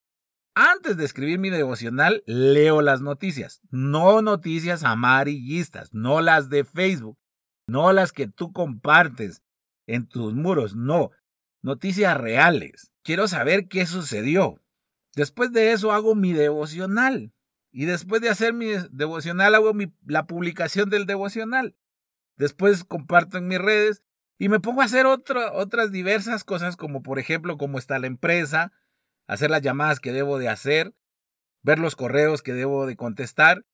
Antes 0.55 0.97
de 0.97 1.05
escribir 1.05 1.39
mi 1.39 1.49
devocional, 1.49 2.23
leo 2.27 2.81
las 2.81 3.01
noticias. 3.01 3.61
No 3.71 4.21
noticias 4.21 4.83
amarillistas, 4.83 5.93
no 5.93 6.21
las 6.21 6.49
de 6.49 6.63
Facebook, 6.63 7.17
no 7.67 7.91
las 7.91 8.11
que 8.11 8.27
tú 8.27 8.53
compartes 8.53 9.41
en 9.87 10.07
tus 10.07 10.35
muros, 10.35 10.75
no. 10.75 11.11
Noticias 11.63 12.15
reales. 12.17 12.91
Quiero 13.03 13.27
saber 13.27 13.67
qué 13.67 13.85
sucedió. 13.85 14.61
Después 15.15 15.51
de 15.51 15.71
eso 15.71 15.91
hago 15.91 16.13
mi 16.13 16.33
devocional. 16.33 17.33
Y 17.71 17.85
después 17.85 18.21
de 18.21 18.29
hacer 18.29 18.53
mi 18.53 18.67
devocional 18.91 19.55
hago 19.55 19.73
la 20.05 20.27
publicación 20.27 20.91
del 20.91 21.07
devocional. 21.07 21.75
Después 22.37 22.83
comparto 22.83 23.37
en 23.37 23.47
mis 23.47 23.59
redes 23.59 24.03
y 24.37 24.49
me 24.49 24.59
pongo 24.59 24.81
a 24.81 24.85
hacer 24.85 25.05
otras 25.07 25.91
diversas 25.91 26.43
cosas 26.43 26.75
como 26.75 27.01
por 27.01 27.17
ejemplo 27.17 27.57
cómo 27.57 27.79
está 27.79 27.97
la 27.97 28.07
empresa, 28.07 28.71
hacer 29.27 29.49
las 29.49 29.61
llamadas 29.61 29.99
que 29.99 30.11
debo 30.11 30.39
de 30.39 30.49
hacer, 30.49 30.93
ver 31.61 31.79
los 31.79 31.95
correos 31.95 32.41
que 32.41 32.53
debo 32.53 32.85
de 32.85 32.95
contestar 32.95 33.65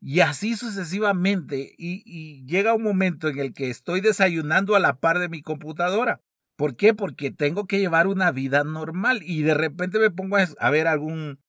y 0.00 0.20
así 0.20 0.56
sucesivamente. 0.56 1.74
Y, 1.76 2.44
llega 2.46 2.74
un 2.74 2.82
momento 2.82 3.28
en 3.28 3.38
el 3.38 3.52
que 3.52 3.70
estoy 3.70 4.00
desayunando 4.00 4.76
a 4.76 4.80
la 4.80 5.00
par 5.00 5.18
de 5.18 5.28
mi 5.28 5.42
computadora. 5.42 6.20
¿Por 6.56 6.76
qué? 6.76 6.94
Porque 6.94 7.30
tengo 7.30 7.66
que 7.66 7.78
llevar 7.78 8.06
una 8.06 8.32
vida 8.32 8.64
normal 8.64 9.20
y 9.22 9.42
de 9.42 9.54
repente 9.54 9.98
me 9.98 10.10
pongo 10.10 10.36
a, 10.36 10.70
ver 10.70 10.88
algún, 10.88 11.40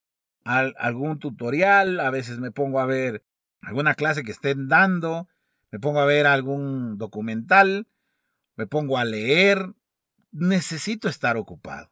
algún 0.43 1.17
tutorial, 1.17 1.99
a 1.99 2.11
veces 2.11 2.39
me 2.39 2.51
pongo 2.51 2.79
a 2.79 2.85
ver 2.85 3.23
alguna 3.61 3.95
clase 3.95 4.23
que 4.23 4.31
estén 4.31 4.67
dando, 4.67 5.27
me 5.71 5.79
pongo 5.79 5.99
a 5.99 6.05
ver 6.05 6.27
algún 6.27 6.97
documental, 6.97 7.87
me 8.55 8.67
pongo 8.67 8.97
a 8.97 9.05
leer. 9.05 9.73
Necesito 10.31 11.09
estar 11.09 11.37
ocupado. 11.37 11.89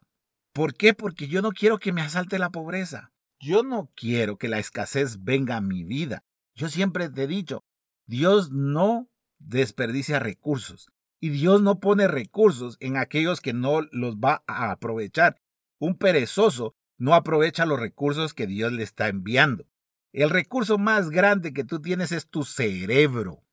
¿Por 0.58 0.74
qué? 0.74 0.92
Porque 0.92 1.28
yo 1.28 1.40
no 1.40 1.52
quiero 1.52 1.78
que 1.78 1.92
me 1.92 2.02
asalte 2.02 2.36
la 2.36 2.50
pobreza. 2.50 3.12
Yo 3.38 3.62
no 3.62 3.92
quiero 3.94 4.38
que 4.38 4.48
la 4.48 4.58
escasez 4.58 5.22
venga 5.22 5.54
a 5.54 5.60
mi 5.60 5.84
vida. 5.84 6.24
Yo 6.56 6.68
siempre 6.68 7.08
te 7.08 7.22
he 7.22 7.26
dicho, 7.28 7.62
Dios 8.08 8.50
no 8.50 9.08
desperdicia 9.38 10.18
recursos 10.18 10.88
y 11.20 11.28
Dios 11.28 11.62
no 11.62 11.78
pone 11.78 12.08
recursos 12.08 12.76
en 12.80 12.96
aquellos 12.96 13.40
que 13.40 13.52
no 13.52 13.82
los 13.92 14.16
va 14.16 14.42
a 14.48 14.72
aprovechar. 14.72 15.40
Un 15.78 15.96
perezoso 15.96 16.74
no 16.96 17.14
aprovecha 17.14 17.64
los 17.64 17.78
recursos 17.78 18.34
que 18.34 18.48
Dios 18.48 18.72
le 18.72 18.82
está 18.82 19.06
enviando. 19.06 19.68
El 20.12 20.28
recurso 20.28 20.76
más 20.76 21.10
grande 21.10 21.52
que 21.52 21.62
tú 21.62 21.80
tienes 21.80 22.10
es 22.10 22.26
tu 22.26 22.42
cerebro. 22.42 23.44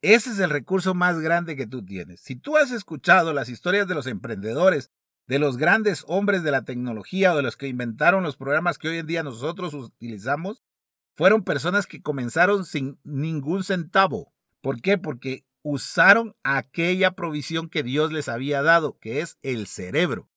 Ese 0.00 0.30
es 0.30 0.38
el 0.38 0.48
recurso 0.48 0.94
más 0.94 1.20
grande 1.20 1.56
que 1.56 1.66
tú 1.66 1.84
tienes. 1.84 2.22
Si 2.22 2.36
tú 2.36 2.56
has 2.56 2.70
escuchado 2.70 3.34
las 3.34 3.50
historias 3.50 3.86
de 3.86 3.94
los 3.94 4.06
emprendedores 4.06 4.90
de 5.26 5.38
los 5.38 5.56
grandes 5.56 6.04
hombres 6.06 6.42
de 6.42 6.50
la 6.50 6.64
tecnología 6.64 7.32
o 7.32 7.36
de 7.36 7.42
los 7.42 7.56
que 7.56 7.68
inventaron 7.68 8.22
los 8.22 8.36
programas 8.36 8.78
que 8.78 8.88
hoy 8.88 8.98
en 8.98 9.06
día 9.06 9.22
nosotros 9.22 9.74
utilizamos, 9.74 10.62
fueron 11.16 11.44
personas 11.44 11.86
que 11.86 12.02
comenzaron 12.02 12.64
sin 12.64 12.98
ningún 13.04 13.64
centavo. 13.64 14.32
¿Por 14.60 14.80
qué? 14.80 14.98
Porque 14.98 15.44
usaron 15.62 16.34
aquella 16.42 17.12
provisión 17.12 17.68
que 17.68 17.82
Dios 17.82 18.12
les 18.12 18.28
había 18.28 18.62
dado, 18.62 18.98
que 18.98 19.20
es 19.20 19.38
el 19.42 19.66
cerebro. 19.66 20.28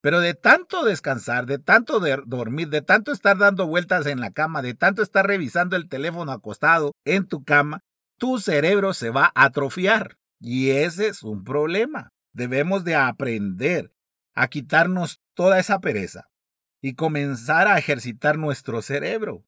Pero 0.00 0.20
de 0.20 0.34
tanto 0.34 0.84
descansar, 0.84 1.46
de 1.46 1.58
tanto 1.58 2.00
dormir, 2.26 2.68
de 2.68 2.82
tanto 2.82 3.10
estar 3.12 3.38
dando 3.38 3.66
vueltas 3.66 4.04
en 4.06 4.20
la 4.20 4.32
cama, 4.32 4.60
de 4.60 4.74
tanto 4.74 5.02
estar 5.02 5.26
revisando 5.26 5.76
el 5.76 5.88
teléfono 5.88 6.30
acostado 6.32 6.92
en 7.06 7.26
tu 7.26 7.42
cama, 7.44 7.80
tu 8.18 8.38
cerebro 8.38 8.92
se 8.92 9.10
va 9.10 9.32
a 9.34 9.44
atrofiar. 9.44 10.18
Y 10.40 10.70
ese 10.70 11.08
es 11.08 11.22
un 11.22 11.42
problema. 11.42 12.10
Debemos 12.34 12.84
de 12.84 12.96
aprender 12.96 13.92
a 14.34 14.48
quitarnos 14.48 15.20
toda 15.34 15.58
esa 15.58 15.80
pereza 15.80 16.30
y 16.80 16.94
comenzar 16.94 17.66
a 17.68 17.78
ejercitar 17.78 18.36
nuestro 18.36 18.82
cerebro. 18.82 19.44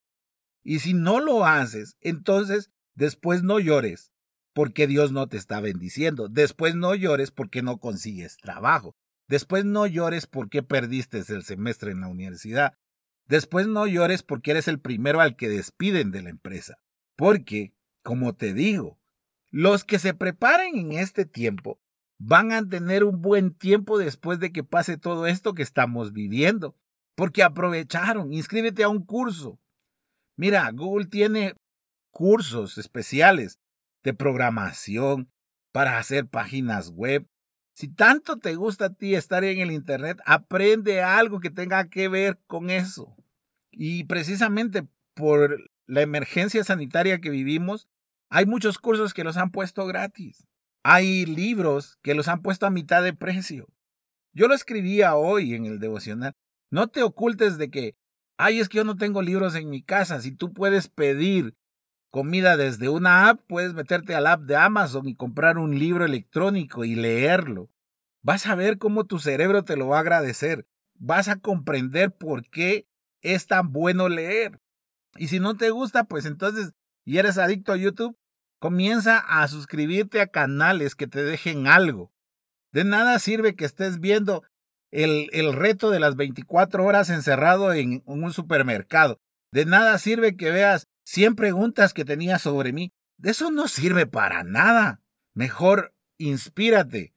Y 0.62 0.78
si 0.78 0.95
no 0.95 1.21
lo 1.21 1.45
haces, 1.45 1.97
entonces 2.00 2.71
después 2.95 3.43
no 3.43 3.61
llores 3.61 4.12
porque 4.52 4.87
Dios 4.87 5.12
no 5.12 5.28
te 5.28 5.37
está 5.37 5.61
bendiciendo. 5.61 6.28
Después 6.28 6.75
no 6.75 6.95
llores 6.95 7.31
porque 7.31 7.62
no 7.62 7.78
consigues 7.78 8.38
trabajo. 8.38 8.97
Después 9.28 9.64
no 9.64 9.87
llores 9.87 10.26
porque 10.26 10.62
perdiste 10.62 11.19
el 11.19 11.43
semestre 11.43 11.90
en 11.90 12.00
la 12.00 12.09
universidad. 12.09 12.78
Después 13.26 13.66
no 13.66 13.87
llores 13.87 14.23
porque 14.23 14.52
eres 14.52 14.66
el 14.66 14.81
primero 14.81 15.21
al 15.21 15.37
que 15.37 15.49
despiden 15.49 16.11
de 16.11 16.23
la 16.23 16.31
empresa. 16.31 16.78
Porque, 17.16 17.75
como 18.02 18.35
te 18.35 18.55
digo, 18.55 18.99
los 19.50 19.85
que 19.85 19.99
se 19.99 20.14
preparen 20.14 20.76
en 20.78 20.93
este 20.93 21.26
tiempo 21.26 21.81
van 22.18 22.52
a 22.52 22.66
tener 22.68 23.04
un 23.04 23.20
buen 23.20 23.52
tiempo 23.54 23.99
después 23.99 24.38
de 24.40 24.52
que 24.52 24.64
pase 24.64 24.96
todo 24.96 25.26
esto 25.26 25.54
que 25.54 25.62
estamos 25.62 26.12
viviendo, 26.12 26.76
porque 27.14 27.42
aprovecharon. 27.42 28.32
Inscríbete 28.32 28.82
a 28.82 28.88
un 28.88 29.04
curso. 29.04 29.58
Mira, 30.37 30.70
Google 30.70 31.06
tiene 31.06 31.54
cursos 32.11 32.78
especiales 32.78 33.58
de 34.02 34.14
programación 34.14 35.30
para 35.73 35.99
hacer 35.99 36.26
páginas 36.26 36.90
web. 36.90 37.26
Si 37.75 37.88
tanto 37.88 38.38
te 38.38 38.54
gusta 38.54 38.87
a 38.87 38.94
ti 38.94 39.14
estar 39.14 39.44
en 39.44 39.61
el 39.61 39.70
Internet, 39.70 40.18
aprende 40.25 41.02
algo 41.02 41.40
que 41.40 41.50
tenga 41.50 41.88
que 41.88 42.08
ver 42.08 42.38
con 42.46 42.70
eso. 42.70 43.14
Y 43.70 44.04
precisamente 44.04 44.87
por 45.14 45.70
la 45.87 46.00
emergencia 46.00 46.64
sanitaria 46.64 47.20
que 47.20 47.30
vivimos, 47.30 47.88
hay 48.30 48.46
muchos 48.46 48.78
cursos 48.78 49.12
que 49.12 49.25
los 49.25 49.37
han 49.37 49.50
puesto 49.50 49.87
gratis. 49.87 50.46
Hay 50.88 51.26
libros 51.26 51.99
que 52.00 52.14
los 52.14 52.28
han 52.28 52.43
puesto 52.43 52.64
a 52.64 52.71
mitad 52.71 53.02
de 53.02 53.12
precio. 53.12 53.66
Yo 54.33 54.47
lo 54.47 54.55
escribía 54.55 55.16
hoy 55.16 55.52
en 55.55 55.66
el 55.66 55.81
devocional. 55.81 56.35
No 56.71 56.87
te 56.87 57.02
ocultes 57.02 57.59
de 57.59 57.71
que, 57.71 57.97
ay, 58.37 58.61
es 58.61 58.69
que 58.69 58.76
yo 58.76 58.85
no 58.85 58.95
tengo 58.95 59.21
libros 59.21 59.57
en 59.57 59.69
mi 59.69 59.83
casa. 59.83 60.21
Si 60.21 60.31
tú 60.31 60.52
puedes 60.52 60.87
pedir 60.87 61.57
comida 62.12 62.57
desde 62.57 62.88
una 62.88 63.28
app, 63.28 63.40
puedes 63.49 63.75
meterte 63.75 64.14
al 64.14 64.28
app 64.28 64.43
de 64.43 64.55
Amazon 64.55 65.09
y 65.09 65.16
comprar 65.16 65.59
un 65.59 65.76
libro 65.76 66.05
electrónico 66.05 66.85
y 66.85 66.95
leerlo. 66.95 67.69
Vas 68.23 68.47
a 68.47 68.55
ver 68.55 68.78
cómo 68.78 69.07
tu 69.07 69.19
cerebro 69.19 69.64
te 69.64 69.76
lo 69.76 69.88
va 69.88 69.97
a 69.97 70.02
agradecer. 70.02 70.69
Vas 70.95 71.26
a 71.26 71.40
comprender 71.40 72.12
por 72.16 72.49
qué 72.49 72.87
es 73.23 73.49
tan 73.49 73.73
bueno 73.73 74.09
leer. 74.09 74.61
Y 75.16 75.26
si 75.26 75.40
no 75.40 75.57
te 75.57 75.71
gusta, 75.71 76.05
pues 76.05 76.26
entonces, 76.26 76.75
y 77.05 77.19
eres 77.19 77.38
adicto 77.38 77.73
a 77.73 77.76
YouTube, 77.76 78.16
Comienza 78.66 79.18
a 79.18 79.46
suscribirte 79.46 80.20
a 80.20 80.26
canales 80.26 80.96
que 80.96 81.06
te 81.06 81.23
dejen 81.23 81.68
algo. 81.68 82.11
De 82.73 82.82
nada 82.82 83.20
sirve 83.20 83.54
que 83.54 83.64
estés 83.64 84.00
viendo 84.00 84.42
el, 84.90 85.30
el 85.32 85.52
reto 85.52 85.92
de 85.92 86.00
las 86.00 86.16
24 86.16 86.85
horas 86.85 87.08
encerrado 87.08 87.73
en, 87.73 88.02
un 88.06 88.32
supermercado. 88.32 89.20
De 89.52 89.66
nada 89.66 89.96
sirve 89.99 90.37
que 90.37 90.50
veas 90.50 90.88
100 91.04 91.37
preguntas 91.37 91.94
que 91.94 92.04
tenía 92.04 92.40
sobre 92.40 92.73
mí. 92.73 92.92
De 93.18 93.30
eso 93.30 93.52
no 93.52 93.68
sirve 93.68 94.04
para 94.04 94.42
nada. 94.42 95.00
Mejor 95.32 95.94
inspírate. 96.18 97.14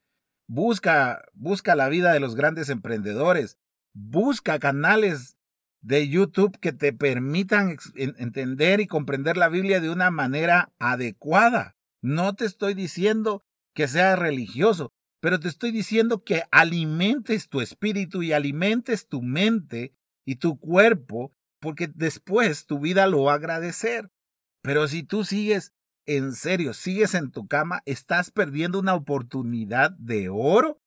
Busca, 0.47 1.25
busca 1.33 1.75
la 1.75 1.89
vida 1.89 2.13
de 2.13 2.19
los 2.19 2.35
grandes 2.35 2.69
emprendedores. 2.69 3.57
Busca 3.95 4.59
canales 4.59 5.35
de 5.81 6.07
YouTube 6.07 6.57
que 6.59 6.73
te 6.73 6.93
permitan 6.93 7.77
entender 7.95 8.79
y 8.79 8.87
comprender 8.87 9.37
la 9.37 9.49
Biblia 9.49 9.79
de 9.79 9.89
una 9.89 10.11
manera 10.11 10.71
adecuada. 10.79 11.75
No 12.01 12.35
te 12.35 12.45
estoy 12.45 12.73
diciendo 12.73 13.43
que 13.73 13.87
seas 13.87 14.17
religioso, 14.17 14.91
pero 15.21 15.39
te 15.39 15.47
estoy 15.47 15.71
diciendo 15.71 16.23
que 16.23 16.43
alimentes 16.51 17.49
tu 17.49 17.61
espíritu 17.61 18.23
y 18.23 18.33
alimentes 18.33 19.07
tu 19.07 19.21
mente 19.21 19.93
y 20.25 20.35
tu 20.35 20.59
cuerpo, 20.59 21.33
porque 21.59 21.87
después 21.93 22.65
tu 22.65 22.79
vida 22.79 23.07
lo 23.07 23.23
va 23.23 23.33
a 23.33 23.35
agradecer. 23.35 24.11
Pero 24.61 24.87
si 24.87 25.03
tú 25.03 25.23
sigues 25.23 25.73
en 26.05 26.33
serio, 26.33 26.73
sigues 26.73 27.13
en 27.13 27.31
tu 27.31 27.47
cama, 27.47 27.81
estás 27.85 28.31
perdiendo 28.31 28.79
una 28.79 28.95
oportunidad 28.95 29.91
de 29.91 30.29
oro 30.29 30.81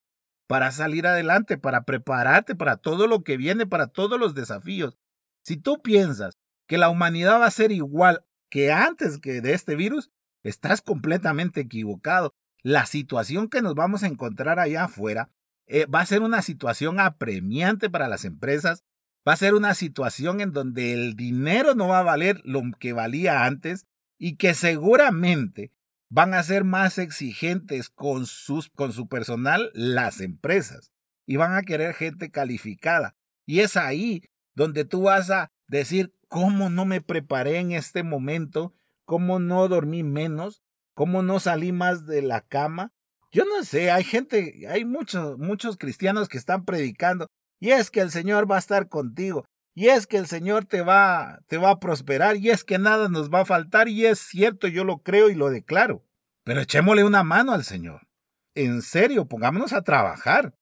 para 0.47 0.71
salir 0.71 1.07
adelante, 1.07 1.59
para 1.59 1.85
prepararte 1.85 2.55
para 2.55 2.77
todo 2.77 3.07
lo 3.07 3.23
que 3.23 3.37
viene, 3.37 3.67
para 3.67 3.87
todos 3.87 4.19
los 4.19 4.35
desafíos. 4.35 4.99
Si 5.45 5.57
tú 5.57 5.83
piensas 5.83 6.39
que 6.67 6.79
la 6.79 6.89
humanidad 6.89 7.41
va 7.41 7.47
a 7.47 7.51
ser 7.51 7.73
igual 7.73 8.25
que 8.51 8.71
antes 8.71 9.19
que 9.19 9.41
de 9.41 9.55
este 9.55 9.77
virus, 9.77 10.11
estás 10.43 10.83
completamente 10.83 11.61
equivocado. 11.61 12.35
La 12.63 12.87
situación 12.87 13.49
que 13.49 13.63
nos 13.63 13.75
vamos 13.75 14.03
a 14.03 14.07
encontrar 14.07 14.59
allá 14.59 14.85
afuera 14.85 15.31
eh, 15.67 15.87
va 15.87 16.01
a 16.01 16.07
ser 16.07 16.23
una 16.23 16.43
situación 16.43 17.01
apremiante 17.01 17.91
para 17.91 18.09
las 18.09 18.25
empresas, 18.25 18.85
va 19.27 19.33
a 19.33 19.37
ser 19.37 19.55
una 19.55 19.75
situación 19.75 20.41
en 20.41 20.53
donde 20.53 20.93
el 20.93 21.17
dinero 21.17 21.75
no 21.75 21.89
va 21.89 22.01
a 22.01 22.05
valer 22.05 22.41
lo 22.45 22.63
que 22.79 22.93
valía 22.93 23.45
antes 23.45 23.87
y 24.19 24.37
que 24.37 24.55
seguramente 24.55 25.73
van 26.13 26.35
a 26.35 26.43
ser 26.43 26.65
más 26.65 26.99
exigentes 26.99 27.89
con, 27.89 28.27
sus, 28.27 28.69
con 28.69 28.93
su 28.93 29.09
personal 29.09 29.71
las 29.73 30.21
empresas 30.21 30.93
y 31.27 31.37
van 31.37 31.55
a 31.55 31.63
querer 31.63 31.95
gente 31.95 32.31
calificada. 32.31 33.17
Y 33.47 33.61
es 33.61 33.79
ahí 33.79 34.23
donde 34.55 34.85
tú 34.85 35.05
vas 35.05 35.31
a 35.31 35.51
decir, 35.69 36.15
¿cómo 36.29 36.69
no 36.69 36.85
me 36.85 37.01
preparé 37.01 37.61
en 37.61 37.73
este 37.73 38.03
momento? 38.03 38.75
¿Cómo 39.07 39.39
no 39.39 39.67
dormí 39.69 40.03
menos? 40.03 40.63
¿Cómo 40.93 41.23
no 41.23 41.41
salí 41.41 41.73
más 41.73 42.05
de 42.05 42.21
la 42.21 42.43
cama? 42.43 42.93
Yo 43.31 43.47
no 43.47 43.65
sé, 43.65 43.91
hay 43.91 44.05
gente, 44.05 44.67
hay 44.69 44.85
muchos, 44.85 45.39
muchos 45.39 45.79
cristianos 45.79 46.29
que 46.29 46.37
están 46.37 46.67
predicando, 46.67 47.27
y 47.59 47.71
es 47.71 47.91
que 47.91 48.01
el 48.01 48.11
Señor 48.11 48.51
va 48.51 48.57
a 48.57 48.59
estar 48.59 48.91
contigo, 48.91 49.47
y 49.75 49.89
es 49.89 50.07
que 50.07 50.19
el 50.19 50.27
Señor 50.27 50.65
te 50.65 50.83
va, 50.83 51.41
te 51.47 51.57
va 51.57 51.71
a 51.71 51.81
prosperar, 51.81 52.37
y 52.37 52.51
es 52.51 52.65
que 52.65 52.79
nada 52.79 53.09
nos 53.09 53.31
va 53.31 53.41
a 53.41 53.47
faltar, 53.47 53.89
y 53.89 54.07
es 54.07 54.19
cierto, 54.19 54.69
yo 54.69 54.85
lo 54.85 54.99
creo 54.99 55.31
y 55.31 55.35
lo 55.35 55.51
declaro. 55.51 56.05
Pero 56.45 56.61
echémosle 56.61 57.05
una 57.05 57.23
mano 57.23 57.53
al 57.53 57.65
Señor. 57.65 58.09
En 58.55 58.83
serio, 58.83 59.27
pongámonos 59.27 59.73
a 59.73 59.83
trabajar. 59.83 60.55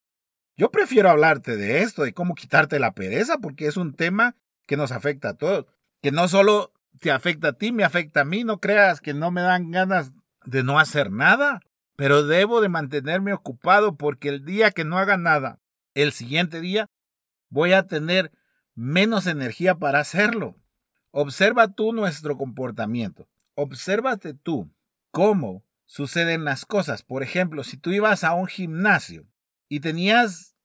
Yo 0.56 0.70
prefiero 0.70 1.10
hablarte 1.10 1.56
de 1.56 1.82
esto, 1.82 2.02
de 2.02 2.12
cómo 2.12 2.34
quitarte 2.34 2.78
la 2.78 2.92
pereza, 2.92 3.38
porque 3.38 3.66
es 3.66 3.76
un 3.76 3.94
tema 3.94 4.36
que 4.66 4.76
nos 4.76 4.92
afecta 4.92 5.30
a 5.30 5.36
todos. 5.36 5.66
Que 6.02 6.12
no 6.12 6.28
solo 6.28 6.72
te 7.00 7.10
afecta 7.10 7.48
a 7.48 7.52
ti, 7.54 7.72
me 7.72 7.82
afecta 7.82 8.20
a 8.20 8.24
mí. 8.24 8.44
No 8.44 8.60
creas 8.60 9.00
que 9.00 9.14
no 9.14 9.30
me 9.30 9.40
dan 9.40 9.70
ganas 9.70 10.12
de 10.44 10.62
no 10.62 10.78
hacer 10.78 11.10
nada, 11.10 11.60
pero 11.96 12.24
debo 12.24 12.60
de 12.60 12.68
mantenerme 12.68 13.32
ocupado 13.32 13.96
porque 13.96 14.28
el 14.28 14.44
día 14.44 14.70
que 14.70 14.84
no 14.84 14.98
haga 14.98 15.16
nada, 15.16 15.60
el 15.94 16.12
siguiente 16.12 16.60
día 16.60 16.86
voy 17.48 17.72
a 17.72 17.86
tener 17.86 18.30
menos 18.80 19.26
energía 19.26 19.74
para 19.74 20.00
hacerlo. 20.00 20.56
Observa 21.10 21.68
tú 21.68 21.92
nuestro 21.92 22.38
comportamiento. 22.38 23.28
Obsérvate 23.54 24.32
tú 24.32 24.72
cómo 25.10 25.64
suceden 25.84 26.44
las 26.44 26.64
cosas. 26.64 27.02
Por 27.02 27.22
ejemplo, 27.22 27.62
si 27.62 27.76
tú 27.76 27.92
ibas 27.92 28.24
a 28.24 28.32
un 28.32 28.46
gimnasio 28.46 29.26
y 29.68 29.80
tenías 29.80 30.56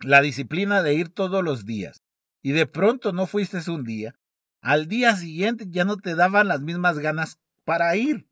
la 0.00 0.20
disciplina 0.20 0.82
de 0.82 0.94
ir 0.94 1.08
todos 1.08 1.42
los 1.42 1.64
días 1.64 2.02
y 2.42 2.52
de 2.52 2.66
pronto 2.66 3.12
no 3.12 3.26
fuiste 3.26 3.58
un 3.70 3.84
día, 3.84 4.14
al 4.60 4.86
día 4.86 5.16
siguiente 5.16 5.64
ya 5.68 5.86
no 5.86 5.96
te 5.96 6.14
daban 6.14 6.48
las 6.48 6.60
mismas 6.60 6.98
ganas 6.98 7.38
para 7.64 7.96
ir. 7.96 8.28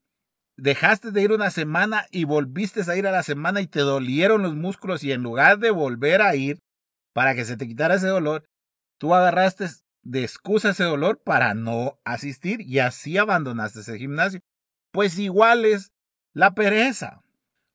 Dejaste 0.58 1.10
de 1.10 1.22
ir 1.22 1.32
una 1.32 1.50
semana 1.50 2.06
y 2.10 2.24
volviste 2.24 2.82
a 2.86 2.96
ir 2.96 3.06
a 3.06 3.12
la 3.12 3.22
semana 3.22 3.62
y 3.62 3.66
te 3.66 3.80
dolieron 3.80 4.42
los 4.42 4.54
músculos 4.54 5.02
y 5.04 5.12
en 5.12 5.22
lugar 5.22 5.58
de 5.58 5.70
volver 5.70 6.20
a 6.20 6.34
ir 6.36 6.58
para 7.14 7.34
que 7.34 7.46
se 7.46 7.56
te 7.56 7.66
quitara 7.66 7.94
ese 7.94 8.08
dolor, 8.08 8.44
tú 9.02 9.16
agarraste 9.16 9.66
de 10.04 10.22
excusa 10.22 10.70
ese 10.70 10.84
dolor 10.84 11.20
para 11.20 11.54
no 11.54 11.98
asistir 12.04 12.60
y 12.60 12.78
así 12.78 13.18
abandonaste 13.18 13.80
ese 13.80 13.98
gimnasio. 13.98 14.42
Pues 14.92 15.18
igual 15.18 15.64
es 15.64 15.90
la 16.34 16.54
pereza. 16.54 17.20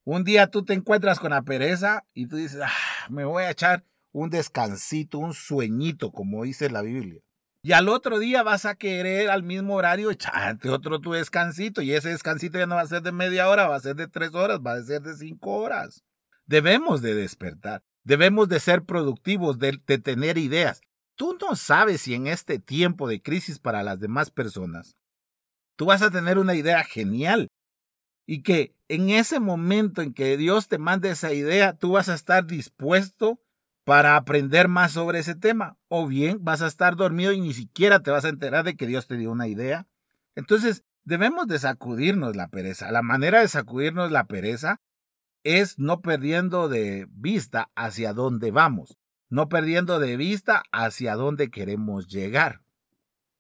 Un 0.05 0.24
día 0.24 0.48
tú 0.48 0.63
te 0.63 0.74
encuentras 0.74 1.19
con 1.19 1.31
la 1.31 1.41
pereza 1.41 2.05
y 2.13 2.27
tú 2.27 2.38
dices, 2.38 2.62
ah, 2.63 3.10
me 3.10 3.25
voy 3.25 3.43
a 3.43 3.51
echar 3.51 3.84
un 4.13 4.29
descansito, 4.29 5.17
un 5.17 5.34
sueñito, 5.34 6.13
como 6.13 6.46
dice 6.46 6.69
la 6.69 6.81
Biblia. 6.81 7.19
Y 7.62 7.74
al 7.74 7.89
otro 7.89 8.19
día 8.19 8.41
vas 8.41 8.63
a 8.63 8.75
querer 8.75 9.29
al 9.29 9.43
mismo 9.43 9.75
horario 9.75 10.12
echarte 10.12 10.69
otro 10.69 11.01
tu 11.01 11.12
descansito. 11.12 11.81
Y 11.81 11.91
ese 11.91 12.07
descansito 12.07 12.57
ya 12.57 12.67
no 12.67 12.75
va 12.75 12.84
a 12.84 12.88
ser 12.88 13.01
de 13.01 13.12
media 13.12 13.50
hora, 13.50 13.67
va 13.67 13.75
a 13.75 13.81
ser 13.81 13.98
de 13.98 14.07
tres 14.07 14.34
horas, 14.34 14.62
va 14.65 14.75
a 14.75 14.81
ser 14.81 15.01
de 15.01 15.13
cinco 15.13 15.57
horas. 15.57 16.05
Debemos 16.46 17.01
de 17.01 17.15
despertar. 17.15 17.84
Debemos 18.05 18.48
de 18.48 18.62
ser 18.62 18.84
productivos, 18.84 19.60
de, 19.60 19.81
de 19.86 19.98
tener 19.98 20.38
ideas. 20.38 20.79
Tú 21.18 21.36
no 21.42 21.56
sabes 21.56 22.02
si 22.02 22.14
en 22.14 22.28
este 22.28 22.60
tiempo 22.60 23.08
de 23.08 23.22
crisis 23.22 23.58
para 23.60 23.82
las 23.82 24.00
demás 24.00 24.30
personas, 24.30 24.96
tú 25.76 25.88
vas 25.88 26.04
a 26.04 26.12
tener 26.12 26.38
una 26.38 26.54
idea 26.54 26.84
genial 26.84 27.50
y 28.28 28.44
que 28.44 28.76
en 28.88 29.10
ese 29.10 29.40
momento 29.40 30.02
en 30.02 30.14
que 30.14 30.38
Dios 30.38 30.68
te 30.68 30.78
mande 30.78 31.10
esa 31.10 31.34
idea, 31.34 31.74
tú 31.74 31.94
vas 31.94 32.08
a 32.08 32.14
estar 32.14 32.46
dispuesto 32.46 33.42
para 33.84 34.16
aprender 34.16 34.68
más 34.68 34.92
sobre 34.92 35.20
ese 35.20 35.34
tema. 35.34 35.78
O 35.88 36.08
bien 36.08 36.38
vas 36.42 36.62
a 36.62 36.68
estar 36.68 36.96
dormido 36.96 37.32
y 37.32 37.42
ni 37.42 37.54
siquiera 37.54 38.02
te 38.02 38.12
vas 38.12 38.26
a 38.26 38.30
enterar 38.30 38.64
de 38.64 38.76
que 38.76 38.86
Dios 38.86 39.08
te 39.08 39.18
dio 39.18 39.32
una 39.32 39.48
idea. 39.48 39.88
Entonces, 40.36 40.84
debemos 41.04 41.48
de 41.48 41.58
sacudirnos 41.58 42.36
la 42.36 42.50
pereza. 42.50 42.92
La 42.92 43.02
manera 43.02 43.40
de 43.40 43.48
sacudirnos 43.48 44.12
la 44.12 44.28
pereza 44.28 44.82
es 45.44 45.80
no 45.80 46.02
perdiendo 46.02 46.70
de 46.70 47.08
vista 47.10 47.72
hacia 47.76 48.14
dónde 48.14 48.52
vamos, 48.52 48.98
no 49.29 49.50
perdiendo 49.50 50.00
de 50.00 50.17
vista 50.17 50.63
hacia 50.72 51.15
dónde 51.15 51.50
queremos 51.50 52.07
llegar. 52.07 52.62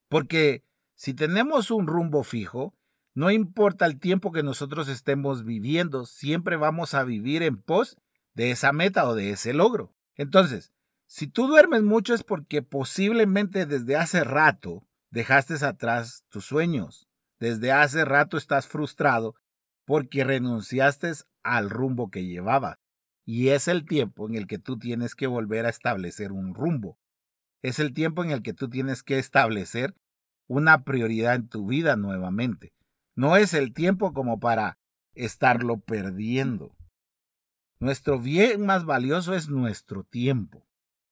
Porque 0.09 0.63
si 0.95 1.13
tenemos 1.13 1.71
un 1.71 1.87
rumbo 1.87 2.23
fijo, 2.23 2.75
no 3.13 3.31
importa 3.31 3.85
el 3.85 3.99
tiempo 3.99 4.31
que 4.31 4.43
nosotros 4.43 4.87
estemos 4.87 5.43
viviendo, 5.43 6.05
siempre 6.05 6.55
vamos 6.55 6.93
a 6.93 7.03
vivir 7.03 7.43
en 7.43 7.57
pos 7.57 7.97
de 8.33 8.51
esa 8.51 8.71
meta 8.71 9.07
o 9.07 9.15
de 9.15 9.31
ese 9.31 9.53
logro. 9.53 9.93
Entonces, 10.15 10.71
si 11.07 11.27
tú 11.27 11.47
duermes 11.47 11.83
mucho 11.83 12.13
es 12.13 12.23
porque 12.23 12.61
posiblemente 12.61 13.65
desde 13.65 13.95
hace 13.95 14.23
rato 14.23 14.85
dejaste 15.09 15.53
atrás 15.65 16.25
tus 16.29 16.45
sueños. 16.45 17.07
Desde 17.39 17.71
hace 17.71 18.03
rato 18.03 18.37
estás 18.37 18.67
frustrado 18.67 19.35
porque 19.85 20.23
renunciaste 20.23 21.11
al 21.43 21.69
rumbo 21.69 22.09
que 22.09 22.25
llevaba. 22.25 22.79
Y 23.29 23.49
es 23.49 23.67
el 23.67 23.83
tiempo 23.83 24.29
en 24.29 24.35
el 24.35 24.47
que 24.47 24.57
tú 24.57 24.79
tienes 24.79 25.13
que 25.13 25.27
volver 25.27 25.65
a 25.65 25.69
establecer 25.69 26.31
un 26.31 26.55
rumbo. 26.55 26.97
Es 27.61 27.77
el 27.77 27.93
tiempo 27.93 28.23
en 28.23 28.31
el 28.31 28.41
que 28.41 28.53
tú 28.53 28.69
tienes 28.69 29.03
que 29.03 29.19
establecer 29.19 29.93
una 30.47 30.85
prioridad 30.85 31.35
en 31.35 31.49
tu 31.49 31.67
vida 31.67 31.97
nuevamente. 31.97 32.73
No 33.15 33.35
es 33.35 33.53
el 33.53 33.73
tiempo 33.73 34.13
como 34.13 34.39
para 34.39 34.79
estarlo 35.13 35.81
perdiendo. 35.81 36.73
Nuestro 37.79 38.17
bien 38.17 38.65
más 38.65 38.85
valioso 38.85 39.35
es 39.35 39.49
nuestro 39.49 40.05
tiempo. 40.05 40.65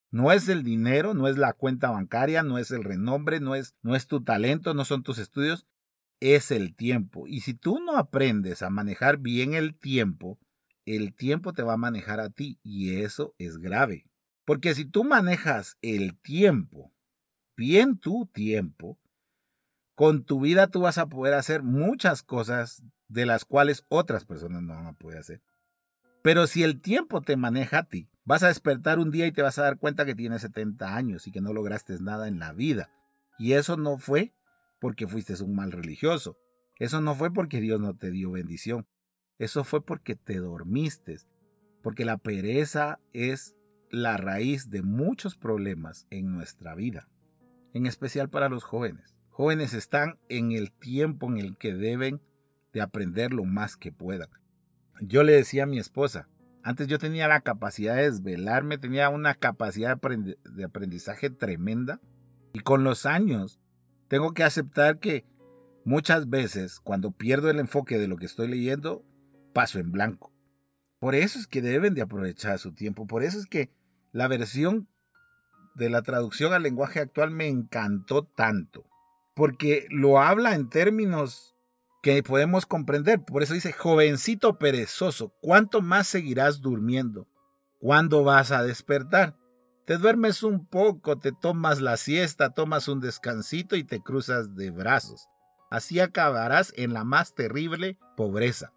No 0.09 0.31
es 0.31 0.47
el 0.47 0.63
dinero, 0.63 1.15
no 1.15 1.27
es 1.27 1.37
la 1.37 1.51
cuenta 1.51 1.91
bancaria, 1.91 2.43
no 2.43 2.59
es 2.59 2.71
el 2.71 2.85
renombre, 2.85 3.41
no 3.41 3.55
es, 3.55 3.75
no 3.81 3.93
es 3.93 4.07
tu 4.07 4.23
talento, 4.23 4.73
no 4.73 4.85
son 4.85 5.03
tus 5.03 5.17
estudios, 5.17 5.67
es 6.21 6.49
el 6.51 6.77
tiempo. 6.77 7.27
Y 7.27 7.41
si 7.41 7.55
tú 7.55 7.81
no 7.81 7.97
aprendes 7.97 8.61
a 8.61 8.69
manejar 8.69 9.17
bien 9.17 9.53
el 9.53 9.75
tiempo, 9.77 10.39
el 10.85 11.13
tiempo 11.13 11.53
te 11.53 11.63
va 11.63 11.73
a 11.73 11.77
manejar 11.77 12.19
a 12.19 12.29
ti 12.29 12.59
y 12.63 13.01
eso 13.01 13.33
es 13.37 13.57
grave. 13.57 14.05
Porque 14.45 14.75
si 14.75 14.85
tú 14.85 15.03
manejas 15.03 15.77
el 15.81 16.17
tiempo, 16.19 16.93
bien 17.57 17.97
tu 17.97 18.27
tiempo, 18.27 18.99
con 19.95 20.23
tu 20.23 20.39
vida 20.39 20.67
tú 20.67 20.81
vas 20.81 20.97
a 20.97 21.07
poder 21.07 21.33
hacer 21.33 21.63
muchas 21.63 22.21
cosas 22.21 22.83
de 23.07 23.25
las 23.25 23.45
cuales 23.45 23.85
otras 23.87 24.25
personas 24.25 24.61
no 24.61 24.75
van 24.75 24.87
a 24.87 24.93
poder 24.93 25.19
hacer. 25.19 25.41
Pero 26.21 26.47
si 26.47 26.63
el 26.63 26.81
tiempo 26.81 27.21
te 27.21 27.37
maneja 27.37 27.79
a 27.79 27.83
ti, 27.83 28.09
vas 28.23 28.43
a 28.43 28.47
despertar 28.47 28.99
un 28.99 29.11
día 29.11 29.27
y 29.27 29.31
te 29.31 29.41
vas 29.41 29.57
a 29.59 29.63
dar 29.63 29.77
cuenta 29.77 30.05
que 30.05 30.15
tienes 30.15 30.41
70 30.41 30.95
años 30.95 31.27
y 31.27 31.31
que 31.31 31.41
no 31.41 31.53
lograste 31.53 31.97
nada 31.99 32.27
en 32.27 32.39
la 32.39 32.51
vida. 32.51 32.89
Y 33.37 33.53
eso 33.53 33.77
no 33.77 33.97
fue 33.97 34.33
porque 34.79 35.07
fuiste 35.07 35.41
un 35.43 35.55
mal 35.55 35.71
religioso. 35.71 36.37
Eso 36.77 36.99
no 36.99 37.15
fue 37.15 37.31
porque 37.31 37.61
Dios 37.61 37.79
no 37.79 37.95
te 37.95 38.11
dio 38.11 38.31
bendición. 38.31 38.87
Eso 39.39 39.63
fue 39.63 39.83
porque 39.83 40.15
te 40.15 40.37
dormiste. 40.37 41.17
Porque 41.81 42.05
la 42.05 42.17
pereza 42.17 42.99
es 43.13 43.55
la 43.89 44.17
raíz 44.17 44.69
de 44.69 44.81
muchos 44.81 45.35
problemas 45.35 46.07
en 46.09 46.31
nuestra 46.33 46.75
vida. 46.75 47.07
En 47.73 47.85
especial 47.85 48.29
para 48.29 48.49
los 48.49 48.63
jóvenes 48.63 49.15
jóvenes 49.35 49.73
están 49.73 50.17
en 50.29 50.53
el 50.53 50.71
tiempo 50.71 51.27
en 51.27 51.37
el 51.37 51.57
que 51.57 51.73
deben 51.73 52.21
de 52.71 52.79
aprender 52.79 53.33
lo 53.33 53.43
más 53.43 53.75
que 53.75 53.91
puedan. 53.91 54.29
Yo 55.01 55.23
le 55.23 55.33
decía 55.33 55.63
a 55.63 55.65
mi 55.67 55.77
esposa, 55.77 56.29
antes 56.63 56.87
yo 56.87 56.99
tenía 56.99 57.27
la 57.27 57.41
capacidad 57.41 57.97
de 57.97 58.03
desvelarme, 58.03 58.77
tenía 58.77 59.09
una 59.09 59.35
capacidad 59.35 59.99
de 59.99 60.63
aprendizaje 60.63 61.29
tremenda 61.29 61.99
y 62.53 62.61
con 62.61 62.85
los 62.85 63.05
años 63.05 63.59
tengo 64.07 64.33
que 64.33 64.45
aceptar 64.45 64.99
que 64.99 65.25
muchas 65.83 66.29
veces 66.29 66.79
cuando 66.79 67.11
pierdo 67.11 67.49
el 67.49 67.59
enfoque 67.59 67.99
de 67.99 68.07
lo 68.07 68.15
que 68.15 68.27
estoy 68.27 68.47
leyendo, 68.47 69.03
paso 69.55 69.79
en 69.79 69.91
blanco. 69.91 70.31
Por 70.99 71.15
eso 71.15 71.39
es 71.39 71.47
que 71.47 71.63
deben 71.63 71.95
de 71.95 72.03
aprovechar 72.03 72.59
su 72.59 72.73
tiempo, 72.73 73.07
por 73.07 73.23
eso 73.23 73.39
es 73.39 73.47
que 73.47 73.71
la 74.11 74.27
versión 74.27 74.87
de 75.75 75.89
la 75.89 76.03
traducción 76.03 76.53
al 76.53 76.63
lenguaje 76.63 76.99
actual 76.99 77.31
me 77.31 77.47
encantó 77.47 78.23
tanto 78.23 78.85
porque 79.35 79.85
lo 79.91 80.19
habla 80.19 80.55
en 80.55 80.69
términos 80.69 81.55
que 82.01 82.23
podemos 82.23 82.65
comprender. 82.65 83.23
Por 83.23 83.43
eso 83.43 83.53
dice, 83.53 83.73
jovencito 83.73 84.57
perezoso, 84.57 85.33
¿cuánto 85.41 85.81
más 85.81 86.07
seguirás 86.07 86.61
durmiendo? 86.61 87.27
¿Cuándo 87.79 88.23
vas 88.23 88.51
a 88.51 88.63
despertar? 88.63 89.35
Te 89.85 89.97
duermes 89.97 90.41
un 90.41 90.65
poco, 90.65 91.19
te 91.19 91.31
tomas 91.31 91.81
la 91.81 91.97
siesta, 91.97 92.51
tomas 92.51 92.87
un 92.87 93.01
descansito 93.01 93.75
y 93.75 93.83
te 93.83 94.01
cruzas 94.01 94.55
de 94.55 94.71
brazos. 94.71 95.27
Así 95.69 95.99
acabarás 95.99 96.73
en 96.77 96.93
la 96.93 97.03
más 97.03 97.35
terrible 97.35 97.99
pobreza. 98.15 98.71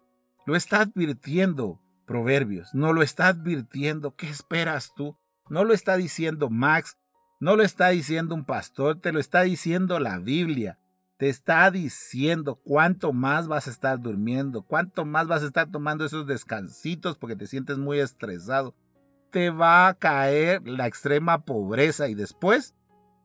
Lo 0.45 0.55
está 0.55 0.81
advirtiendo 0.81 1.79
Proverbios, 2.09 2.73
no 2.73 2.91
lo 2.91 3.03
está 3.03 3.27
advirtiendo. 3.27 4.15
¿Qué 4.15 4.27
esperas 4.27 4.93
tú? 4.95 5.15
No 5.47 5.63
lo 5.63 5.75
está 5.75 5.95
diciendo 5.95 6.49
Max, 6.49 6.97
no 7.39 7.55
lo 7.55 7.61
está 7.61 7.89
diciendo 7.89 8.33
un 8.33 8.45
pastor, 8.45 8.99
te 8.99 9.11
lo 9.11 9.19
está 9.19 9.41
diciendo 9.43 9.99
la 9.99 10.17
Biblia. 10.17 10.79
Te 11.17 11.29
está 11.29 11.69
diciendo 11.69 12.55
cuánto 12.63 13.13
más 13.13 13.47
vas 13.47 13.67
a 13.67 13.69
estar 13.69 13.99
durmiendo, 13.99 14.63
cuánto 14.63 15.05
más 15.05 15.27
vas 15.27 15.43
a 15.43 15.45
estar 15.45 15.69
tomando 15.69 16.03
esos 16.03 16.25
descansitos 16.25 17.15
porque 17.15 17.35
te 17.35 17.45
sientes 17.45 17.77
muy 17.77 17.99
estresado. 17.99 18.73
Te 19.29 19.51
va 19.51 19.87
a 19.87 19.93
caer 19.93 20.67
la 20.67 20.87
extrema 20.87 21.45
pobreza 21.45 22.07
y 22.07 22.15
después 22.15 22.73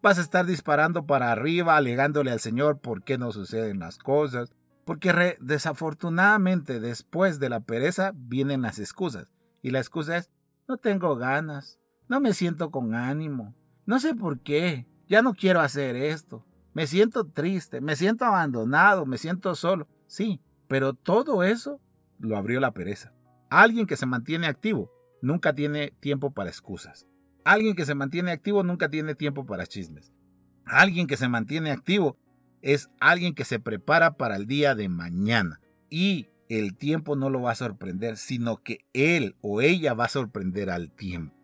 vas 0.03 0.19
a 0.19 0.23
estar 0.23 0.45
disparando 0.45 1.07
para 1.07 1.33
arriba, 1.33 1.77
alegándole 1.77 2.31
al 2.31 2.41
Señor 2.41 2.81
por 2.81 3.03
qué 3.03 3.17
no 3.17 3.33
suceden 3.33 3.79
las 3.79 3.97
cosas. 3.97 4.53
Porque 4.85 5.37
desafortunadamente 5.41 6.81
después 6.81 7.39
de 7.39 7.49
la 7.49 7.61
pereza 7.61 8.13
vienen 8.15 8.63
las 8.63 8.79
excusas. 8.79 9.33
Y 9.63 9.71
la 9.71 9.79
excusa 9.79 10.17
es, 10.17 10.31
no 10.69 10.77
tengo 10.77 11.17
ganas, 11.17 11.79
no 12.09 12.21
me 12.21 12.35
siento 12.35 12.71
con 12.71 12.95
ánimo, 12.95 13.55
no 13.87 13.99
sé 13.99 14.15
por 14.15 14.41
qué, 14.41 14.87
ya 15.09 15.23
no 15.23 15.35
quiero 15.35 15.61
hacer 15.61 15.97
esto, 15.97 16.47
me 16.75 16.87
siento 16.87 17.27
triste, 17.27 17.81
me 17.81 17.97
siento 17.97 18.25
abandonado, 18.25 19.07
me 19.07 19.19
siento 19.19 19.55
solo. 19.55 19.89
Sí, 20.07 20.41
pero 20.69 20.95
todo 20.95 21.43
eso 21.45 21.81
lo 22.19 22.37
abrió 22.37 22.61
la 22.61 22.73
pereza. 22.73 23.13
Alguien 23.49 23.87
que 23.87 23.97
se 23.97 24.07
mantiene 24.07 24.47
activo 24.47 24.91
nunca 25.23 25.55
tiene 25.55 25.93
tiempo 26.01 26.33
para 26.33 26.51
excusas. 26.51 27.07
Alguien 27.45 27.77
que 27.77 27.85
se 27.85 27.95
mantiene 27.95 28.33
activo 28.33 28.63
nunca 28.63 28.89
tiene 28.89 29.15
tiempo 29.15 29.47
para 29.47 29.67
chismes. 29.67 30.13
Alguien 30.65 31.07
que 31.07 31.17
se 31.17 31.29
mantiene 31.29 31.71
activo 31.71 32.17
es 32.65 32.89
alguien 32.99 33.35
que 33.35 33.45
se 33.45 33.61
prepara 33.61 34.17
para 34.17 34.37
el 34.37 34.47
día 34.47 34.75
de 34.75 34.89
mañana. 34.89 35.61
Y 35.91 36.31
el 36.49 36.75
tiempo 36.75 37.15
no 37.15 37.29
lo 37.29 37.43
va 37.43 37.51
a 37.51 37.57
sorprender, 37.57 38.17
sino 38.17 38.63
que 38.63 38.79
él 38.95 39.37
o 39.43 39.61
ella 39.61 39.93
va 39.93 40.07
a 40.07 40.09
sorprender 40.09 40.71
al 40.71 40.91
tiempo. 40.91 41.37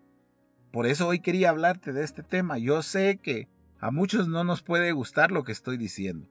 Por 0.72 0.86
eso 0.86 1.06
hoy 1.06 1.20
quería 1.20 1.50
hablarte 1.50 1.92
de 1.92 2.04
este 2.04 2.22
tema. 2.22 2.56
Yo 2.56 2.82
sé 2.82 3.18
que 3.22 3.48
a 3.80 3.90
muchos 3.90 4.28
no 4.28 4.44
nos 4.44 4.62
puede 4.62 4.92
gustar 4.92 5.30
lo 5.30 5.44
que 5.44 5.52
estoy 5.52 5.76
diciendo. 5.76 6.26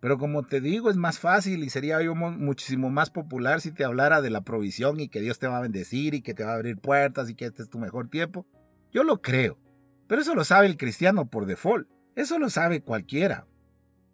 Pero 0.00 0.16
como 0.16 0.44
te 0.44 0.62
digo, 0.62 0.88
es 0.88 0.96
más 0.96 1.18
fácil 1.18 1.62
y 1.62 1.68
sería 1.68 2.00
yo 2.00 2.14
muchísimo 2.14 2.88
más 2.88 3.10
popular 3.10 3.60
si 3.60 3.70
te 3.70 3.84
hablara 3.84 4.22
de 4.22 4.30
la 4.30 4.40
provisión 4.40 4.98
y 4.98 5.08
que 5.08 5.20
Dios 5.20 5.38
te 5.38 5.46
va 5.46 5.58
a 5.58 5.62
bendecir 5.62 6.14
y 6.14 6.22
que 6.22 6.32
te 6.32 6.42
va 6.42 6.52
a 6.52 6.54
abrir 6.54 6.78
puertas 6.78 7.28
y 7.28 7.34
que 7.34 7.44
este 7.44 7.62
es 7.62 7.68
tu 7.68 7.78
mejor 7.78 8.08
tiempo. 8.08 8.46
Yo 8.92 9.04
lo 9.04 9.20
creo. 9.20 9.58
Pero 10.06 10.22
eso 10.22 10.34
lo 10.34 10.44
sabe 10.44 10.68
el 10.68 10.78
cristiano 10.78 11.28
por 11.28 11.44
default. 11.44 11.86
Eso 12.14 12.38
lo 12.38 12.48
sabe 12.48 12.80
cualquiera. 12.80 13.46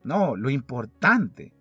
No, 0.05 0.37
lo 0.37 0.51
importante 0.51 1.53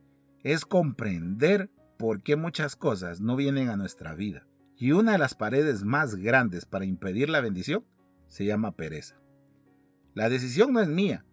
es 0.43 0.65
comprender 0.65 1.69
por 1.97 2.23
qué 2.23 2.35
muchas 2.35 2.75
cosas 2.75 3.21
no 3.21 3.35
vienen 3.35 3.69
a 3.69 3.77
nuestra 3.77 4.15
vida. 4.15 4.47
Y 4.75 4.93
una 4.93 5.11
de 5.11 5.17
las 5.19 5.35
paredes 5.35 5.83
más 5.83 6.15
grandes 6.15 6.65
para 6.65 6.85
impedir 6.85 7.29
la 7.29 7.41
bendición 7.41 7.85
se 8.27 8.45
llama 8.45 8.75
pereza. 8.75 9.21
La 10.15 10.27
decisión 10.27 10.73
no 10.73 10.79
es 10.79 10.87
mía. 10.87 11.23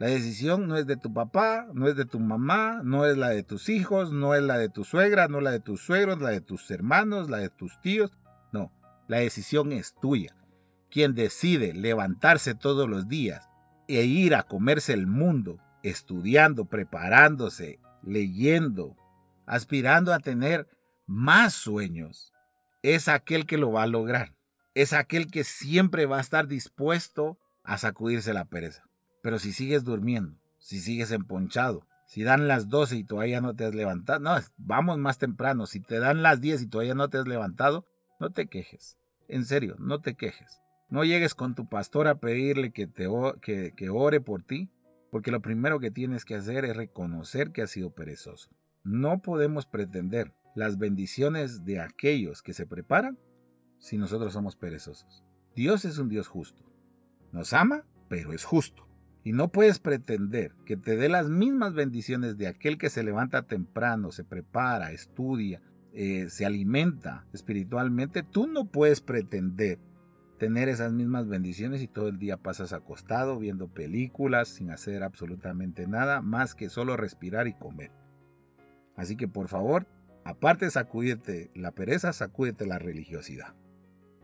La 0.00 0.08
decisión 0.08 0.66
no 0.66 0.76
es 0.76 0.86
de 0.86 0.96
tu 0.96 1.14
papá, 1.14 1.68
no 1.72 1.86
es 1.86 1.94
de 1.94 2.04
tu 2.04 2.18
mamá, 2.18 2.80
no 2.82 3.06
es 3.06 3.16
la 3.16 3.28
de 3.28 3.44
tus 3.44 3.68
hijos, 3.68 4.12
no 4.12 4.34
es 4.34 4.42
la 4.42 4.58
de 4.58 4.68
tu 4.68 4.82
suegra, 4.82 5.28
no 5.28 5.38
es 5.38 5.44
la 5.44 5.52
de 5.52 5.60
tus 5.60 5.82
suegros, 5.82 6.20
la 6.20 6.30
de 6.30 6.40
tus 6.40 6.68
hermanos, 6.72 7.30
la 7.30 7.38
de 7.38 7.50
tus 7.50 7.80
tíos. 7.80 8.10
No, 8.52 8.72
la 9.06 9.18
decisión 9.18 9.70
es 9.70 9.94
tuya. 9.94 10.34
Quien 10.90 11.14
decide 11.14 11.72
levantarse 11.72 12.54
todos 12.54 12.88
los 12.88 13.06
días 13.06 13.48
e 13.86 14.04
ir 14.04 14.34
a 14.34 14.42
comerse 14.42 14.92
el 14.92 15.06
mundo 15.06 15.58
estudiando, 15.84 16.64
preparándose, 16.64 17.78
leyendo, 18.02 18.96
aspirando 19.46 20.12
a 20.14 20.18
tener 20.18 20.66
más 21.06 21.52
sueños, 21.52 22.32
es 22.82 23.06
aquel 23.06 23.46
que 23.46 23.58
lo 23.58 23.70
va 23.70 23.82
a 23.82 23.86
lograr. 23.86 24.34
Es 24.74 24.92
aquel 24.94 25.30
que 25.30 25.44
siempre 25.44 26.06
va 26.06 26.16
a 26.16 26.22
estar 26.22 26.48
dispuesto 26.48 27.38
a 27.62 27.76
sacudirse 27.78 28.32
la 28.32 28.46
pereza. 28.46 28.82
Pero 29.22 29.38
si 29.38 29.52
sigues 29.52 29.84
durmiendo, 29.84 30.38
si 30.58 30.80
sigues 30.80 31.12
emponchado, 31.12 31.86
si 32.06 32.22
dan 32.22 32.48
las 32.48 32.68
12 32.70 32.96
y 32.96 33.04
todavía 33.04 33.42
no 33.42 33.54
te 33.54 33.66
has 33.66 33.74
levantado, 33.74 34.20
no, 34.20 34.36
vamos 34.56 34.98
más 34.98 35.18
temprano, 35.18 35.66
si 35.66 35.80
te 35.80 35.98
dan 35.98 36.22
las 36.22 36.40
10 36.40 36.62
y 36.62 36.66
todavía 36.66 36.94
no 36.94 37.08
te 37.08 37.18
has 37.18 37.28
levantado, 37.28 37.86
no 38.18 38.30
te 38.30 38.46
quejes. 38.46 38.96
En 39.28 39.44
serio, 39.44 39.76
no 39.78 40.00
te 40.00 40.14
quejes. 40.14 40.60
No 40.88 41.04
llegues 41.04 41.34
con 41.34 41.54
tu 41.54 41.68
pastor 41.68 42.08
a 42.08 42.16
pedirle 42.16 42.72
que, 42.72 42.90
que 43.76 43.90
ore 43.90 44.20
por 44.20 44.42
ti, 44.42 44.70
porque 45.14 45.30
lo 45.30 45.40
primero 45.40 45.78
que 45.78 45.92
tienes 45.92 46.24
que 46.24 46.34
hacer 46.34 46.64
es 46.64 46.76
reconocer 46.76 47.52
que 47.52 47.62
has 47.62 47.70
sido 47.70 47.94
perezoso. 47.94 48.50
No 48.82 49.22
podemos 49.22 49.64
pretender 49.64 50.34
las 50.56 50.76
bendiciones 50.76 51.64
de 51.64 51.78
aquellos 51.78 52.42
que 52.42 52.52
se 52.52 52.66
preparan 52.66 53.16
si 53.78 53.96
nosotros 53.96 54.32
somos 54.32 54.56
perezosos. 54.56 55.22
Dios 55.54 55.84
es 55.84 55.98
un 55.98 56.08
Dios 56.08 56.26
justo. 56.26 56.64
Nos 57.30 57.52
ama, 57.52 57.84
pero 58.08 58.32
es 58.32 58.42
justo. 58.42 58.88
Y 59.22 59.30
no 59.30 59.52
puedes 59.52 59.78
pretender 59.78 60.56
que 60.66 60.76
te 60.76 60.96
dé 60.96 61.08
las 61.08 61.28
mismas 61.28 61.74
bendiciones 61.74 62.36
de 62.36 62.48
aquel 62.48 62.76
que 62.76 62.90
se 62.90 63.04
levanta 63.04 63.46
temprano, 63.46 64.10
se 64.10 64.24
prepara, 64.24 64.90
estudia, 64.90 65.62
eh, 65.92 66.26
se 66.28 66.44
alimenta 66.44 67.24
espiritualmente. 67.32 68.24
Tú 68.24 68.48
no 68.48 68.64
puedes 68.64 69.00
pretender 69.00 69.78
tener 70.38 70.68
esas 70.68 70.92
mismas 70.92 71.28
bendiciones 71.28 71.82
y 71.82 71.88
todo 71.88 72.08
el 72.08 72.18
día 72.18 72.36
pasas 72.36 72.72
acostado 72.72 73.38
viendo 73.38 73.68
películas 73.68 74.48
sin 74.48 74.70
hacer 74.70 75.02
absolutamente 75.02 75.86
nada 75.86 76.20
más 76.20 76.54
que 76.54 76.68
solo 76.68 76.96
respirar 76.96 77.46
y 77.46 77.54
comer. 77.54 77.90
Así 78.96 79.16
que 79.16 79.28
por 79.28 79.48
favor, 79.48 79.86
aparte 80.24 80.66
de 80.66 80.70
sacudirte 80.70 81.50
la 81.54 81.72
pereza, 81.72 82.12
sacúdete 82.12 82.66
la 82.66 82.78
religiosidad. 82.78 83.54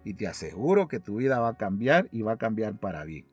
Y 0.05 0.15
te 0.15 0.27
aseguro 0.27 0.89
que 0.89 1.01
tu 1.01 1.17
vida 1.17 1.41
va 1.41 1.51
a 1.51 1.57
cambiar 1.57 2.09
y 2.11 2.23
va 2.23 2.33
a 2.33 2.39
cambiar 2.39 2.79
para 2.79 3.05
bien. 3.05 3.27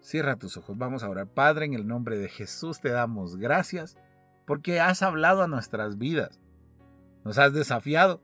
Cierra 0.00 0.36
tus 0.36 0.56
ojos, 0.56 0.76
vamos 0.76 1.02
a 1.02 1.08
orar. 1.08 1.28
Padre, 1.28 1.66
en 1.66 1.74
el 1.74 1.86
nombre 1.86 2.18
de 2.18 2.28
Jesús 2.28 2.80
te 2.80 2.90
damos 2.90 3.36
gracias 3.36 3.96
porque 4.46 4.80
has 4.80 5.02
hablado 5.02 5.42
a 5.42 5.48
nuestras 5.48 5.96
vidas. 5.96 6.40
Nos 7.24 7.38
has 7.38 7.52
desafiado 7.54 8.20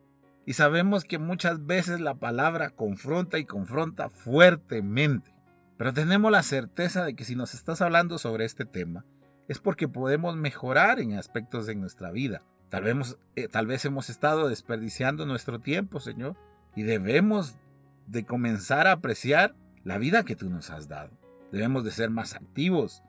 y 0.48 0.54
sabemos 0.54 1.04
que 1.04 1.18
muchas 1.18 1.66
veces 1.66 2.00
la 2.00 2.14
palabra 2.14 2.70
confronta 2.70 3.38
y 3.38 3.44
confronta 3.44 4.08
fuertemente. 4.08 5.30
Pero 5.76 5.92
tenemos 5.92 6.32
la 6.32 6.42
certeza 6.42 7.04
de 7.04 7.14
que 7.14 7.26
si 7.26 7.36
nos 7.36 7.52
estás 7.52 7.82
hablando 7.82 8.16
sobre 8.16 8.46
este 8.46 8.64
tema, 8.64 9.04
es 9.46 9.58
porque 9.58 9.88
podemos 9.88 10.36
mejorar 10.36 11.00
en 11.00 11.18
aspectos 11.18 11.66
de 11.66 11.74
nuestra 11.74 12.10
vida. 12.12 12.40
Tal 12.70 12.84
vez, 12.84 13.18
eh, 13.36 13.48
tal 13.48 13.66
vez 13.66 13.84
hemos 13.84 14.08
estado 14.08 14.48
desperdiciando 14.48 15.26
nuestro 15.26 15.60
tiempo, 15.60 16.00
Señor, 16.00 16.34
y 16.74 16.82
debemos 16.82 17.58
de 18.06 18.24
comenzar 18.24 18.86
a 18.86 18.92
apreciar 18.92 19.54
la 19.84 19.98
vida 19.98 20.24
que 20.24 20.34
tú 20.34 20.48
nos 20.48 20.70
has 20.70 20.88
dado. 20.88 21.10
Debemos 21.52 21.84
de 21.84 21.90
ser 21.90 22.08
más 22.08 22.32
activos. 22.32 23.02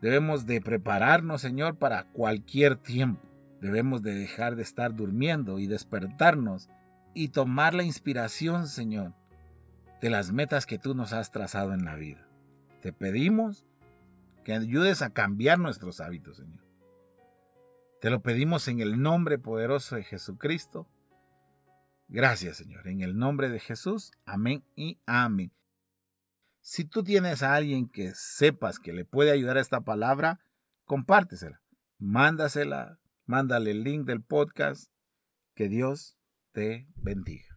Debemos 0.00 0.46
de 0.46 0.60
prepararnos, 0.60 1.40
Señor, 1.40 1.74
para 1.74 2.04
cualquier 2.12 2.76
tiempo. 2.76 3.28
Debemos 3.60 4.02
de 4.02 4.14
dejar 4.14 4.54
de 4.54 4.62
estar 4.62 4.94
durmiendo 4.94 5.58
y 5.58 5.66
despertarnos 5.66 6.68
y 7.14 7.28
tomar 7.28 7.74
la 7.74 7.82
inspiración, 7.82 8.68
Señor, 8.68 9.14
de 10.00 10.10
las 10.10 10.32
metas 10.32 10.66
que 10.66 10.78
tú 10.78 10.94
nos 10.94 11.12
has 11.12 11.30
trazado 11.30 11.72
en 11.72 11.84
la 11.84 11.96
vida. 11.96 12.28
Te 12.82 12.92
pedimos 12.92 13.66
que 14.44 14.52
ayudes 14.52 15.00
a 15.00 15.10
cambiar 15.10 15.58
nuestros 15.58 16.00
hábitos, 16.00 16.36
Señor. 16.36 16.64
Te 18.00 18.10
lo 18.10 18.20
pedimos 18.20 18.68
en 18.68 18.80
el 18.80 19.00
nombre 19.00 19.38
poderoso 19.38 19.96
de 19.96 20.04
Jesucristo. 20.04 20.86
Gracias, 22.08 22.58
Señor. 22.58 22.86
En 22.86 23.00
el 23.00 23.16
nombre 23.16 23.48
de 23.48 23.60
Jesús. 23.60 24.12
Amén 24.26 24.62
y 24.76 25.00
amén. 25.06 25.52
Si 26.60 26.84
tú 26.84 27.02
tienes 27.02 27.42
a 27.42 27.54
alguien 27.54 27.88
que 27.88 28.12
sepas 28.14 28.78
que 28.78 28.92
le 28.92 29.06
puede 29.06 29.30
ayudar 29.30 29.56
a 29.56 29.62
esta 29.62 29.80
palabra, 29.80 30.40
compártesela. 30.84 31.62
Mándasela. 31.98 32.98
Mándale 33.24 33.70
el 33.70 33.84
link 33.84 34.04
del 34.04 34.22
podcast. 34.22 34.90
Que 35.54 35.68
Dios 35.68 36.18
te 36.54 36.86
bendiga. 36.96 37.44